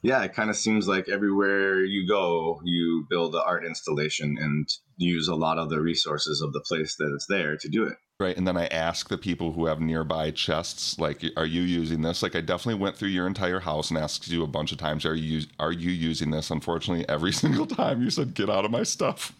yeah, 0.02 0.22
it 0.24 0.34
kind 0.34 0.50
of 0.50 0.56
seems 0.56 0.88
like 0.88 1.08
everywhere 1.08 1.84
you 1.84 2.06
go, 2.08 2.60
you 2.64 3.06
build 3.08 3.34
an 3.34 3.42
art 3.46 3.64
installation 3.64 4.36
and 4.40 4.68
use 4.96 5.28
a 5.28 5.36
lot 5.36 5.58
of 5.58 5.70
the 5.70 5.80
resources 5.80 6.40
of 6.40 6.52
the 6.52 6.60
place 6.60 6.96
that 6.96 7.12
it's 7.14 7.26
there 7.26 7.56
to 7.56 7.68
do 7.68 7.84
it. 7.84 7.96
Right. 8.18 8.36
And 8.36 8.48
then 8.48 8.56
I 8.56 8.66
ask 8.68 9.08
the 9.08 9.18
people 9.18 9.52
who 9.52 9.66
have 9.66 9.78
nearby 9.78 10.30
chests, 10.30 10.98
like, 10.98 11.22
are 11.36 11.44
you 11.44 11.60
using 11.60 12.00
this? 12.00 12.22
Like, 12.22 12.34
I 12.34 12.40
definitely 12.40 12.80
went 12.80 12.96
through 12.96 13.10
your 13.10 13.26
entire 13.26 13.60
house 13.60 13.90
and 13.90 13.98
asked 13.98 14.26
you 14.28 14.42
a 14.42 14.46
bunch 14.46 14.72
of 14.72 14.78
times, 14.78 15.04
are 15.04 15.14
you, 15.14 15.42
are 15.60 15.72
you 15.72 15.90
using 15.90 16.30
this? 16.30 16.50
Unfortunately, 16.50 17.06
every 17.08 17.32
single 17.34 17.66
time 17.66 18.02
you 18.02 18.10
said, 18.10 18.34
get 18.34 18.48
out 18.50 18.64
of 18.64 18.70
my 18.70 18.82
stuff. 18.82 19.32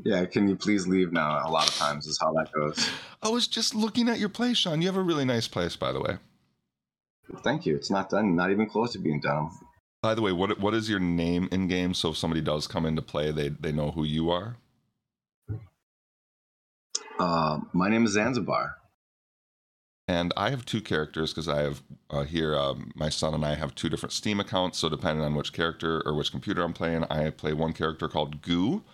yeah, 0.04 0.24
can 0.24 0.48
you 0.48 0.56
please 0.56 0.86
leave 0.86 1.12
now? 1.12 1.46
A 1.46 1.50
lot 1.50 1.68
of 1.68 1.74
times 1.76 2.06
is 2.06 2.18
how 2.20 2.32
that 2.32 2.52
goes. 2.52 2.90
I 3.22 3.28
was 3.28 3.46
just 3.46 3.74
looking 3.74 4.08
at 4.08 4.18
your 4.18 4.28
place, 4.28 4.58
Sean. 4.58 4.80
You 4.80 4.88
have 4.88 4.96
a 4.96 5.02
really 5.02 5.24
nice 5.24 5.48
place, 5.48 5.76
by 5.76 5.92
the 5.92 6.00
way. 6.00 6.16
Thank 7.42 7.66
you. 7.66 7.74
It's 7.74 7.90
not 7.90 8.10
done, 8.10 8.34
not 8.34 8.50
even 8.50 8.68
close 8.68 8.92
to 8.92 8.98
being 8.98 9.20
done. 9.20 9.50
By 10.02 10.14
the 10.14 10.22
way, 10.22 10.32
what 10.32 10.58
what 10.60 10.74
is 10.74 10.88
your 10.88 11.00
name 11.00 11.48
in 11.50 11.66
game? 11.66 11.92
So 11.92 12.10
if 12.10 12.16
somebody 12.16 12.40
does 12.40 12.66
come 12.66 12.86
into 12.86 13.02
play, 13.02 13.30
they 13.32 13.48
they 13.48 13.72
know 13.72 13.90
who 13.90 14.04
you 14.04 14.30
are. 14.30 14.56
Uh, 17.18 17.60
my 17.72 17.88
name 17.88 18.04
is 18.04 18.12
Zanzibar. 18.12 18.76
And 20.06 20.32
I 20.38 20.48
have 20.50 20.64
two 20.64 20.80
characters 20.80 21.32
because 21.32 21.48
I 21.48 21.60
have 21.60 21.82
uh, 22.08 22.22
here 22.22 22.56
um, 22.56 22.92
my 22.94 23.10
son 23.10 23.34
and 23.34 23.44
I 23.44 23.56
have 23.56 23.74
two 23.74 23.90
different 23.90 24.12
Steam 24.12 24.40
accounts. 24.40 24.78
So 24.78 24.88
depending 24.88 25.22
on 25.22 25.34
which 25.34 25.52
character 25.52 26.00
or 26.06 26.14
which 26.14 26.30
computer 26.30 26.62
I'm 26.62 26.72
playing, 26.72 27.04
I 27.10 27.28
play 27.28 27.52
one 27.52 27.74
character 27.74 28.08
called 28.08 28.40
Goo, 28.40 28.84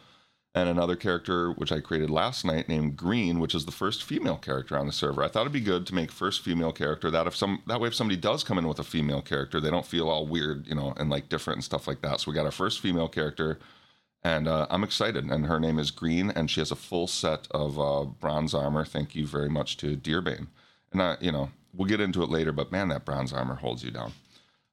and 0.55 0.69
another 0.69 0.95
character 0.95 1.51
which 1.51 1.73
I 1.73 1.81
created 1.81 2.11
last 2.11 2.45
night 2.45 2.69
named 2.69 2.97
Green, 2.97 3.40
which 3.40 3.55
is 3.55 3.64
the 3.64 3.73
first 3.73 4.05
female 4.05 4.37
character 4.37 4.79
on 4.79 4.87
the 4.87 4.93
server. 4.93 5.23
I 5.23 5.29
thought 5.29 5.40
it'd 5.43 5.53
be 5.53 5.61
good 5.61 5.85
to 5.88 5.95
make 5.95 6.12
first 6.12 6.43
female 6.43 6.73
character 6.73 7.11
that 7.11 7.27
if 7.27 7.35
some 7.35 7.62
that 7.67 7.81
way 7.81 7.88
if 7.88 7.95
somebody 7.95 8.21
does 8.21 8.45
come 8.45 8.59
in 8.59 8.69
with 8.69 8.79
a 8.79 8.85
female 8.85 9.21
character, 9.21 9.61
they 9.61 9.71
don't 9.71 9.87
feel 9.87 10.09
all 10.09 10.27
weird, 10.27 10.67
you 10.67 10.75
know, 10.75 10.95
and 10.97 11.11
like 11.11 11.29
different 11.29 11.57
and 11.57 11.64
stuff 11.64 11.88
like 11.88 12.03
that. 12.03 12.21
So 12.21 12.31
we 12.31 12.35
got 12.37 12.47
our 12.47 12.53
first 12.53 12.81
female 12.81 13.09
character, 13.09 13.59
and 14.23 14.47
uh, 14.47 14.67
I'm 14.71 14.85
excited. 14.85 15.25
And 15.25 15.47
her 15.47 15.59
name 15.59 15.79
is 15.79 15.90
Green, 15.90 16.31
and 16.31 16.49
she 16.51 16.61
has 16.61 16.71
a 16.71 16.77
full 16.77 17.09
set 17.09 17.49
of 17.51 17.79
uh, 17.81 18.05
bronze 18.05 18.55
armor. 18.55 18.85
Thank 18.85 19.17
you 19.17 19.27
very 19.27 19.49
much 19.49 19.77
to 19.79 19.97
Deerbane. 19.97 20.47
And 20.93 21.03
uh, 21.03 21.17
you 21.21 21.33
know, 21.33 21.51
we'll 21.73 21.88
get 21.88 22.01
into 22.01 22.23
it 22.23 22.31
later, 22.31 22.53
but 22.53 22.71
man, 22.71 22.88
that 22.88 23.05
bronze 23.05 23.33
armor 23.33 23.57
holds 23.57 23.83
you 23.83 23.90
down. 23.90 24.12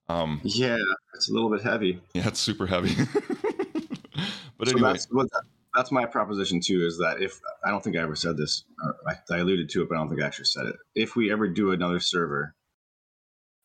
Um, 0.10 0.42
Yeah, 0.44 0.78
it's 1.16 1.30
a 1.30 1.34
little 1.34 1.50
bit 1.50 1.62
heavy. 1.64 2.02
yeah, 2.14 2.28
it's 2.28 2.40
super 2.40 2.68
heavy. 2.68 2.94
but 4.58 4.68
So 4.68 4.74
anyway, 4.74 4.92
that's 4.92 5.08
what 5.10 5.28
that's 5.76 5.92
my 5.92 6.06
proposition 6.06 6.60
too. 6.60 6.86
Is 6.86 6.98
that 6.98 7.22
if 7.22 7.40
I 7.64 7.70
don't 7.70 7.84
think 7.84 7.96
I 7.96 8.02
ever 8.02 8.16
said 8.16 8.38
this, 8.38 8.64
or 8.84 8.96
I, 9.08 9.34
I 9.34 9.40
alluded 9.40 9.70
to 9.70 9.82
it, 9.84 9.90
but 9.90 9.96
I 9.96 10.00
don't 10.00 10.10
think 10.10 10.22
I 10.22 10.26
actually 10.26 10.46
said 10.46 10.66
it. 10.68 10.76
If 10.96 11.16
we 11.16 11.32
ever 11.32 11.48
do 11.48 11.72
another 11.72 12.00
server, 12.00 12.56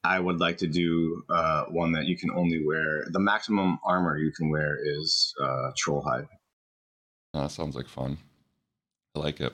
I 0.04 0.20
would 0.20 0.38
like 0.38 0.58
to 0.58 0.66
do 0.68 1.22
uh, 1.28 1.64
one 1.64 1.92
that 1.92 2.06
you 2.06 2.16
can 2.16 2.30
only 2.30 2.64
wear. 2.64 3.04
The 3.10 3.18
maximum 3.18 3.78
armor 3.84 4.18
you 4.18 4.30
can 4.30 4.50
wear 4.50 4.78
is 4.80 5.34
uh, 5.42 5.70
troll 5.76 6.02
hide. 6.02 6.28
Uh, 7.34 7.42
that 7.42 7.50
sounds 7.50 7.74
like 7.74 7.88
fun. 7.88 8.18
I 9.14 9.18
like 9.18 9.40
it. 9.40 9.52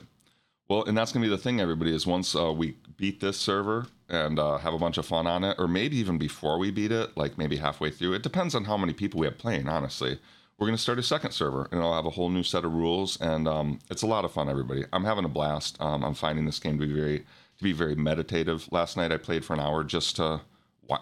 Well, 0.69 0.83
and 0.85 0.97
that's 0.97 1.11
gonna 1.11 1.25
be 1.25 1.29
the 1.29 1.37
thing, 1.37 1.59
everybody. 1.59 1.93
Is 1.93 2.05
once 2.05 2.35
uh, 2.35 2.51
we 2.51 2.77
beat 2.97 3.19
this 3.19 3.37
server 3.37 3.87
and 4.09 4.37
uh, 4.37 4.57
have 4.59 4.73
a 4.73 4.79
bunch 4.79 4.97
of 4.97 5.05
fun 5.05 5.25
on 5.25 5.43
it, 5.43 5.55
or 5.57 5.67
maybe 5.67 5.97
even 5.97 6.17
before 6.17 6.57
we 6.59 6.71
beat 6.71 6.91
it, 6.91 7.17
like 7.17 7.37
maybe 7.37 7.57
halfway 7.57 7.89
through. 7.89 8.13
It 8.13 8.23
depends 8.23 8.53
on 8.53 8.65
how 8.65 8.77
many 8.77 8.93
people 8.93 9.19
we 9.19 9.25
have 9.25 9.37
playing. 9.37 9.67
Honestly, 9.67 10.19
we're 10.57 10.67
gonna 10.67 10.77
start 10.77 10.99
a 10.99 11.03
second 11.03 11.31
server, 11.31 11.67
and 11.71 11.79
it'll 11.79 11.95
have 11.95 12.05
a 12.05 12.11
whole 12.11 12.29
new 12.29 12.43
set 12.43 12.63
of 12.63 12.73
rules, 12.73 13.19
and 13.19 13.47
um, 13.47 13.79
it's 13.89 14.01
a 14.01 14.07
lot 14.07 14.25
of 14.25 14.31
fun. 14.31 14.49
Everybody, 14.49 14.85
I'm 14.93 15.03
having 15.03 15.25
a 15.25 15.29
blast. 15.29 15.81
Um, 15.81 16.03
I'm 16.03 16.13
finding 16.13 16.45
this 16.45 16.59
game 16.59 16.79
to 16.79 16.87
be 16.87 16.93
very 16.93 17.19
to 17.19 17.63
be 17.63 17.73
very 17.73 17.95
meditative. 17.95 18.67
Last 18.71 18.97
night 18.97 19.11
I 19.11 19.17
played 19.17 19.43
for 19.43 19.53
an 19.53 19.59
hour 19.59 19.83
just 19.83 20.15
to 20.17 20.41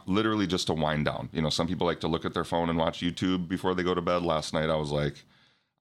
literally 0.06 0.48
just 0.48 0.68
to 0.68 0.74
wind 0.74 1.06
down. 1.06 1.30
You 1.34 1.42
know, 1.42 1.50
some 1.50 1.68
people 1.68 1.86
like 1.86 2.00
to 2.02 2.08
look 2.08 2.26
at 2.26 2.34
their 2.34 2.44
phone 2.44 2.70
and 2.70 2.78
watch 2.78 3.02
YouTube 3.02 3.48
before 3.48 3.74
they 3.76 3.84
go 3.84 3.94
to 3.94 4.02
bed. 4.02 4.24
Last 4.24 4.54
night 4.54 4.70
I 4.70 4.76
was 4.76 4.92
like. 4.92 5.16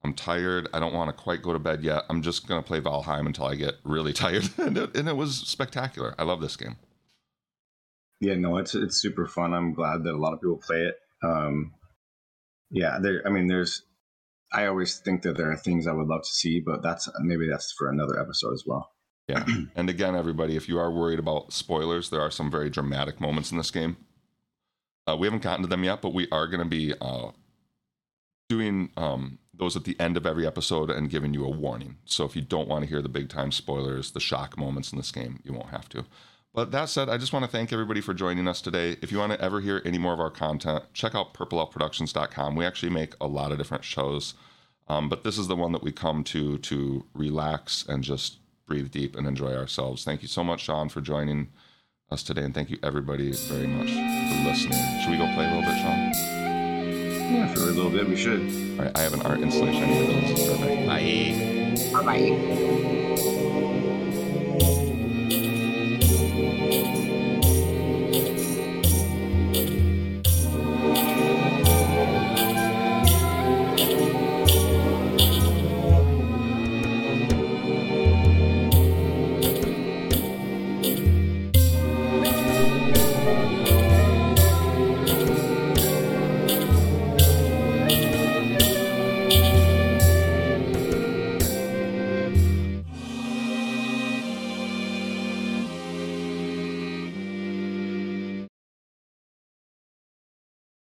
I'm 0.02 0.14
tired. 0.14 0.66
I 0.72 0.80
don't 0.80 0.94
want 0.94 1.14
to 1.14 1.22
quite 1.22 1.42
go 1.42 1.52
to 1.52 1.58
bed 1.58 1.82
yet. 1.84 2.04
I'm 2.08 2.22
just 2.22 2.48
going 2.48 2.58
to 2.58 2.66
play 2.66 2.80
Valheim 2.80 3.26
until 3.26 3.44
I 3.44 3.54
get 3.54 3.74
really 3.84 4.12
tired. 4.14 4.48
and, 4.56 4.78
it, 4.78 4.96
and 4.96 5.08
it 5.10 5.14
was 5.14 5.36
spectacular. 5.36 6.14
I 6.18 6.22
love 6.22 6.40
this 6.40 6.56
game. 6.56 6.76
Yeah, 8.20 8.34
no, 8.34 8.58
it's 8.58 8.74
it's 8.74 8.96
super 9.00 9.26
fun. 9.26 9.54
I'm 9.54 9.72
glad 9.72 10.04
that 10.04 10.14
a 10.14 10.16
lot 10.16 10.34
of 10.34 10.40
people 10.40 10.58
play 10.58 10.82
it. 10.84 10.96
Um, 11.22 11.72
yeah, 12.70 12.98
there. 13.00 13.22
I 13.26 13.30
mean, 13.30 13.46
there's. 13.46 13.82
I 14.52 14.66
always 14.66 14.98
think 14.98 15.22
that 15.22 15.36
there 15.36 15.50
are 15.50 15.56
things 15.56 15.86
I 15.86 15.92
would 15.92 16.08
love 16.08 16.22
to 16.22 16.28
see, 16.28 16.60
but 16.60 16.82
that's 16.82 17.08
maybe 17.20 17.48
that's 17.48 17.72
for 17.72 17.88
another 17.88 18.18
episode 18.20 18.52
as 18.52 18.64
well. 18.66 18.90
Yeah, 19.28 19.44
and 19.76 19.88
again, 19.88 20.16
everybody, 20.16 20.56
if 20.56 20.68
you 20.68 20.78
are 20.78 20.90
worried 20.90 21.18
about 21.18 21.52
spoilers, 21.52 22.10
there 22.10 22.20
are 22.20 22.30
some 22.30 22.50
very 22.50 22.70
dramatic 22.70 23.20
moments 23.20 23.52
in 23.52 23.58
this 23.58 23.70
game. 23.70 23.96
Uh, 25.06 25.16
we 25.16 25.26
haven't 25.26 25.42
gotten 25.42 25.62
to 25.62 25.68
them 25.68 25.84
yet, 25.84 26.02
but 26.02 26.12
we 26.12 26.28
are 26.30 26.46
going 26.46 26.62
to 26.62 26.68
be 26.68 26.94
uh, 27.00 27.30
doing 28.48 28.90
um, 28.96 29.38
those 29.54 29.76
at 29.76 29.84
the 29.84 29.98
end 30.00 30.16
of 30.16 30.26
every 30.26 30.46
episode 30.46 30.90
and 30.90 31.10
giving 31.10 31.34
you 31.34 31.44
a 31.44 31.50
warning. 31.50 31.96
So 32.04 32.24
if 32.24 32.34
you 32.34 32.42
don't 32.42 32.68
want 32.68 32.84
to 32.84 32.88
hear 32.88 33.02
the 33.02 33.08
big 33.08 33.28
time 33.28 33.52
spoilers, 33.52 34.10
the 34.10 34.20
shock 34.20 34.58
moments 34.58 34.92
in 34.92 34.98
this 34.98 35.12
game, 35.12 35.40
you 35.44 35.52
won't 35.52 35.70
have 35.70 35.88
to. 35.90 36.04
But 36.52 36.72
that 36.72 36.88
said, 36.88 37.08
I 37.08 37.16
just 37.16 37.32
want 37.32 37.44
to 37.44 37.50
thank 37.50 37.72
everybody 37.72 38.00
for 38.00 38.12
joining 38.12 38.48
us 38.48 38.60
today. 38.60 38.96
If 39.02 39.12
you 39.12 39.18
want 39.18 39.32
to 39.32 39.40
ever 39.40 39.60
hear 39.60 39.80
any 39.84 39.98
more 39.98 40.12
of 40.12 40.20
our 40.20 40.30
content, 40.30 40.84
check 40.92 41.14
out 41.14 41.32
purpleelfproductions.com. 41.32 42.56
We 42.56 42.64
actually 42.64 42.90
make 42.90 43.14
a 43.20 43.26
lot 43.28 43.52
of 43.52 43.58
different 43.58 43.84
shows, 43.84 44.34
um, 44.88 45.08
but 45.08 45.22
this 45.22 45.38
is 45.38 45.46
the 45.46 45.54
one 45.54 45.70
that 45.72 45.82
we 45.82 45.92
come 45.92 46.24
to 46.24 46.58
to 46.58 47.06
relax 47.14 47.84
and 47.88 48.02
just 48.02 48.38
breathe 48.66 48.90
deep 48.90 49.16
and 49.16 49.26
enjoy 49.28 49.54
ourselves. 49.54 50.02
Thank 50.02 50.22
you 50.22 50.28
so 50.28 50.42
much, 50.42 50.62
Sean, 50.62 50.88
for 50.88 51.00
joining 51.00 51.48
us 52.10 52.24
today, 52.24 52.42
and 52.42 52.52
thank 52.52 52.70
you 52.70 52.78
everybody 52.82 53.30
very 53.32 53.68
much 53.68 53.90
for 53.90 54.48
listening. 54.48 55.00
Should 55.02 55.10
we 55.12 55.18
go 55.18 55.32
play 55.34 55.46
a 55.46 55.54
little 55.54 55.62
bit, 55.62 55.78
Sean? 55.78 56.10
Yeah, 57.32 57.46
for 57.54 57.60
a 57.60 57.66
little 57.66 57.90
bit 57.92 58.08
we 58.08 58.16
should. 58.16 58.40
All 58.76 58.86
right, 58.86 58.98
I 58.98 59.02
have 59.02 59.14
an 59.14 59.22
art 59.22 59.38
installation 59.38 59.84
I 59.84 59.86
need 59.86 60.06
to 60.06 60.12
build. 60.12 60.38
So 60.38 60.54
start 60.54 60.60
back. 60.68 60.86
Bye. 60.86 62.02
Bye 62.02 62.30
bye. 63.14 63.29